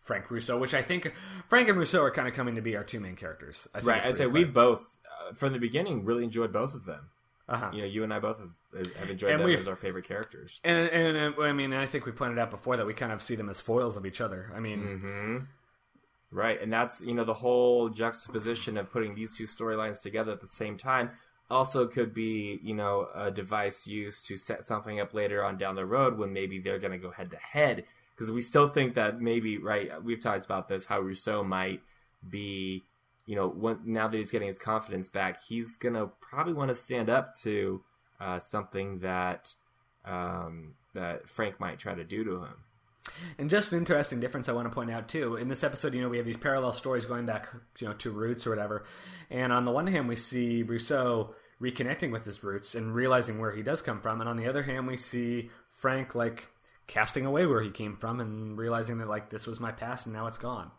[0.00, 1.12] Frank Russo, which I think
[1.48, 3.66] Frank and Russo are kind of coming to be our two main characters.
[3.74, 4.80] I think right i'd say we both
[5.28, 7.08] uh, from the beginning really enjoyed both of them.
[7.48, 7.70] Uh-huh.
[7.72, 10.58] You know, you and I both have, have enjoyed And them as our favorite characters.
[10.64, 13.22] And, and, and I mean, I think we pointed out before that we kind of
[13.22, 14.52] see them as foils of each other.
[14.54, 15.36] I mean, Mm-hmm.
[16.32, 20.40] Right, and that's you know the whole juxtaposition of putting these two storylines together at
[20.40, 21.10] the same time
[21.48, 25.76] also could be you know a device used to set something up later on down
[25.76, 27.84] the road when maybe they're going to go head to head
[28.14, 31.80] because we still think that maybe right we've talked about this how Russo might
[32.28, 32.82] be
[33.26, 36.74] you know when, now that he's getting his confidence back he's to probably want to
[36.74, 37.82] stand up to
[38.20, 39.54] uh, something that
[40.04, 42.54] um, that Frank might try to do to him.
[43.38, 45.36] and just an interesting difference I want to point out too.
[45.36, 47.48] In this episode, you know, we have these parallel stories going back,
[47.78, 48.84] you know, to roots or whatever.
[49.30, 53.52] And on the one hand, we see Russo reconnecting with his roots and realizing where
[53.52, 56.48] he does come from, and on the other hand, we see Frank like
[56.86, 60.14] casting away where he came from and realizing that like this was my past and
[60.14, 60.70] now it's gone.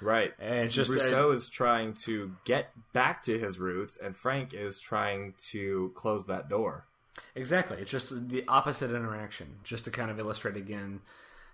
[0.00, 0.32] Right.
[0.38, 5.34] And just Russo is trying to get back to his roots, and Frank is trying
[5.50, 6.86] to close that door.
[7.34, 7.78] Exactly.
[7.80, 11.00] It's just the opposite interaction, just to kind of illustrate again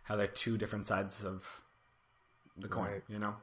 [0.05, 1.63] how they're two different sides of
[2.59, 2.85] the coin.
[2.85, 3.03] Right.
[3.09, 3.35] You know,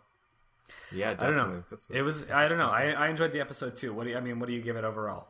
[0.92, 1.64] Yeah, I don't know.
[1.70, 2.30] That's it was.
[2.30, 2.70] I don't know.
[2.70, 3.94] I, I enjoyed the episode too.
[3.94, 4.40] What do you, I mean?
[4.40, 5.28] What do you give it overall?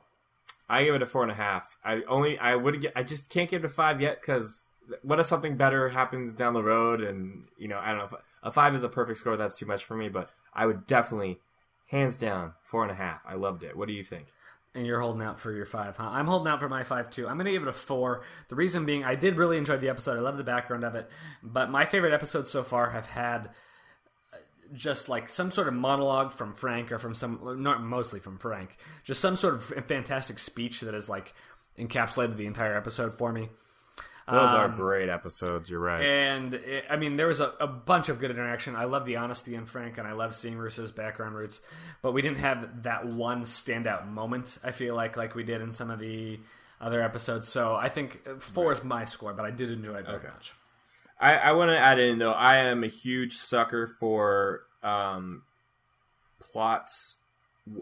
[0.69, 1.77] I give it a four and a half.
[1.83, 2.93] I only I would get.
[2.95, 4.67] I just can't give it a five yet because
[5.01, 7.01] what if something better happens down the road?
[7.01, 8.05] And you know, I don't know.
[8.05, 8.13] If,
[8.43, 9.37] a five is a perfect score.
[9.37, 10.09] That's too much for me.
[10.09, 11.39] But I would definitely,
[11.87, 13.21] hands down, four and a half.
[13.25, 13.75] I loved it.
[13.77, 14.27] What do you think?
[14.73, 16.07] And you're holding out for your five, huh?
[16.09, 17.27] I'm holding out for my five too.
[17.27, 18.23] I'm to give it a four.
[18.47, 20.17] The reason being, I did really enjoy the episode.
[20.17, 21.09] I love the background of it,
[21.43, 23.49] but my favorite episodes so far have had
[24.31, 24.37] uh,
[24.73, 28.77] just like some sort of monologue from Frank or from some, not mostly from Frank,
[29.03, 31.33] just some sort of fantastic speech that has like
[31.77, 33.49] encapsulated the entire episode for me.
[34.29, 35.69] Those are Um, great episodes.
[35.69, 36.01] You're right.
[36.01, 38.75] And it, I mean, there was a, a bunch of good interaction.
[38.75, 41.59] I love the honesty in Frank, and I love seeing Russo's background roots.
[42.01, 44.57] But we didn't have that one standout moment.
[44.63, 46.39] I feel like like we did in some of the
[46.79, 47.47] other episodes.
[47.47, 50.27] So I think four is my score, but I did enjoy it very Okay.
[50.27, 50.53] much.
[51.19, 52.31] I, I want to add in though.
[52.31, 55.43] I am a huge sucker for um,
[56.39, 57.17] plots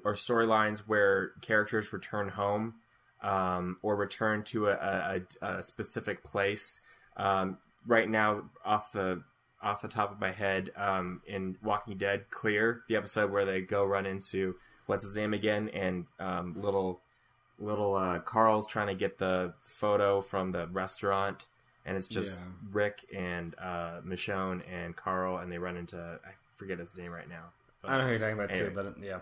[0.03, 2.75] or storylines where characters return home
[3.21, 6.81] um, or return to a, a, a specific place.
[7.17, 9.23] Um, right now, off the
[9.61, 13.59] off the top of my head, um, in Walking Dead, Clear, the episode where they
[13.61, 14.55] go run into
[14.85, 17.01] what's his name again, and um, little
[17.59, 21.47] little uh, Carl's trying to get the photo from the restaurant,
[21.85, 22.47] and it's just Yeah.
[22.71, 27.27] Rick and uh, Michonne and Carl, and they run into I forget his name right
[27.27, 27.51] now.
[27.81, 28.69] But, I don't know who you're talking about Anyway.
[28.69, 29.19] too, but yeah,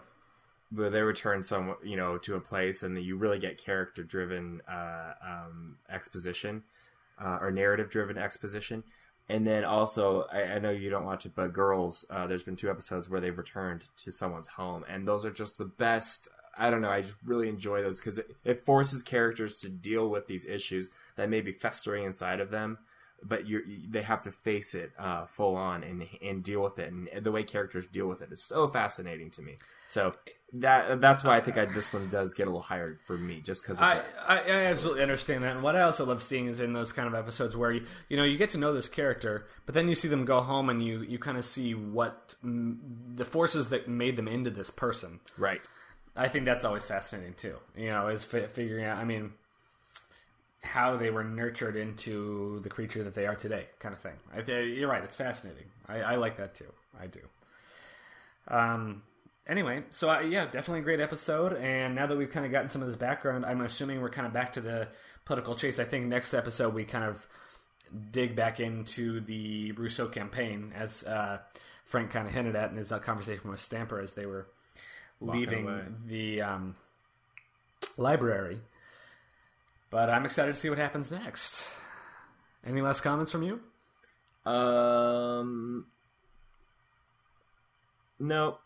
[0.72, 4.62] but they return some you know to a place, and you really get character driven
[4.70, 6.64] uh, um, exposition
[7.22, 8.84] uh, or narrative driven exposition.
[9.30, 12.56] And then also, I, I know you don't watch it, but Girls, uh, there's been
[12.56, 16.30] two episodes where they've returned to someone's home, and those are just the best.
[16.58, 16.90] I don't know.
[16.90, 20.92] I just really enjoy those because it, it forces characters to deal with these issues
[21.18, 22.78] that may be festering inside of them,
[23.24, 26.92] but you they have to face it uh, full on and and deal with it.
[26.92, 29.58] And the way characters deal with it is so fascinating to me.
[29.90, 30.16] So
[30.54, 33.42] that that's why I think I, this one does get a little higher for me,
[33.42, 33.82] just because.
[33.82, 35.56] I, I, I absolutely understand that.
[35.56, 38.16] And what I also love seeing is in those kind of episodes where you you
[38.18, 40.84] know you get to know this character, but then you see them go home and
[40.84, 42.78] you you kind of see what mm,
[43.16, 45.20] the forces that made them into this person.
[45.38, 45.62] right.
[46.20, 47.58] I think that's always fascinating too.
[47.76, 48.98] You know, is fi- figuring out.
[48.98, 49.34] I mean,
[50.64, 54.14] how they were nurtured into the creature that they are today, kind of thing.
[54.36, 55.66] I, you're right; it's fascinating.
[55.88, 56.72] I, I like that too.
[57.00, 57.22] I do.
[58.48, 59.04] Um.
[59.48, 61.54] Anyway, so uh, yeah, definitely a great episode.
[61.54, 64.28] And now that we've kind of gotten some of this background, I'm assuming we're kind
[64.28, 64.90] of back to the
[65.24, 65.80] political chase.
[65.80, 67.26] I think next episode we kind of
[68.12, 71.38] dig back into the Russo campaign, as uh,
[71.86, 74.48] Frank kind of hinted at in his uh, conversation with Stamper as they were
[75.22, 75.82] Walking leaving away.
[76.06, 76.76] the um,
[77.96, 78.60] library.
[79.90, 81.70] But I'm excited to see what happens next.
[82.66, 83.62] Any last comments from you?
[84.50, 85.86] Um,
[88.20, 88.58] no.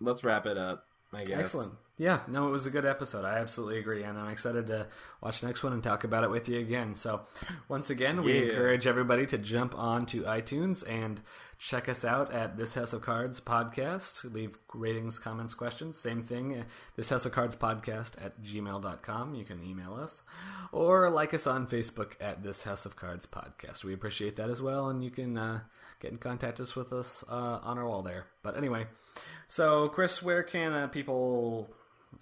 [0.00, 0.86] Let's wrap it up.
[1.12, 1.40] I guess.
[1.40, 1.74] Excellent.
[1.96, 3.24] Yeah, no, it was a good episode.
[3.24, 4.88] I absolutely agree, and I'm excited to
[5.20, 6.96] watch next one and talk about it with you again.
[6.96, 7.20] So,
[7.68, 8.46] once again, we Yeah.
[8.50, 11.20] encourage everybody to jump on to iTunes and
[11.56, 14.24] check us out at This House of Cards podcast.
[14.34, 15.96] Leave ratings, comments, questions.
[15.96, 16.64] Same thing, uh,
[16.96, 19.36] This House of Cards podcast at gmail.com.
[19.36, 20.24] You can email us
[20.72, 23.84] or like us on Facebook at This House of Cards podcast.
[23.84, 25.60] We appreciate that as well, and you can uh,
[26.00, 28.26] get in contact us with us uh, on our wall there.
[28.42, 28.88] But anyway,
[29.46, 31.72] so Kris, where can uh, people,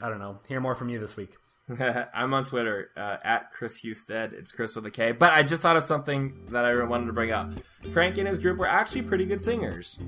[0.00, 1.36] I don't know, hear more from you this week?
[2.14, 4.32] I'm on Twitter uh, at Kris Husted.
[4.32, 5.12] It's Kris with a K.
[5.12, 7.52] But I just thought of something that I wanted to bring up.
[7.92, 9.98] Frank and his group were actually pretty good singers.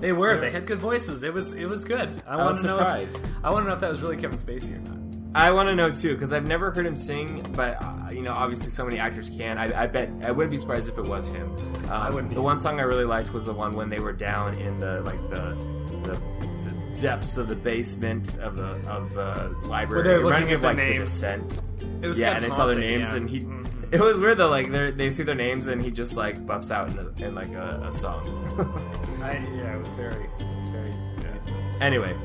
[0.00, 0.40] They were.
[0.40, 1.22] They had good voices.
[1.22, 1.52] It was.
[1.52, 2.22] It was good.
[2.26, 3.00] I, was want to know.
[3.00, 3.44] If.
[3.44, 5.06] I want to know if that was really Kevin Spacey or not.
[5.34, 8.32] I want to know too because I've never heard him sing, but uh, you know,
[8.32, 9.58] obviously, so many actors can.
[9.58, 11.54] I, I bet I wouldn't be surprised if it was him.
[11.84, 12.36] Um, I wouldn't be.
[12.36, 15.02] The one song I really liked was the one when they were down in the
[15.02, 15.54] like the
[16.04, 16.55] the, the
[17.00, 20.02] depths of the basement of the of the library.
[20.02, 20.98] Were they It reminded looking me at of the like names?
[20.98, 21.60] the Descent.
[22.02, 23.16] It was yeah, and they saw their names, yeah.
[23.16, 23.40] and he.
[23.40, 23.66] Mhm.
[23.92, 24.48] It was weird though.
[24.50, 27.34] Like they they see their names, and he just like busts out in, a, in
[27.34, 28.22] like a, a song.
[29.22, 30.26] I, yeah, it was very,
[30.72, 30.92] very.
[31.80, 32.16] anyway,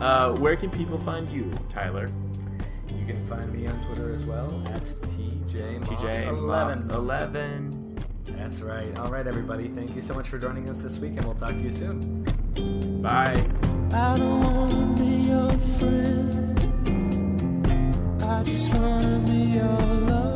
[0.00, 2.06] uh, where can people find you, Tyler?
[2.88, 7.96] You can find me on Twitter as well at TJ TJ Moss eleven.
[8.24, 8.96] That's right.
[8.98, 9.68] All right, everybody.
[9.68, 12.24] Thank you so much for joining us this week, and we'll talk to you soon.
[13.02, 13.46] Bye.
[13.90, 16.60] I don't know to be your friend
[18.22, 20.27] I just wanna be your friend.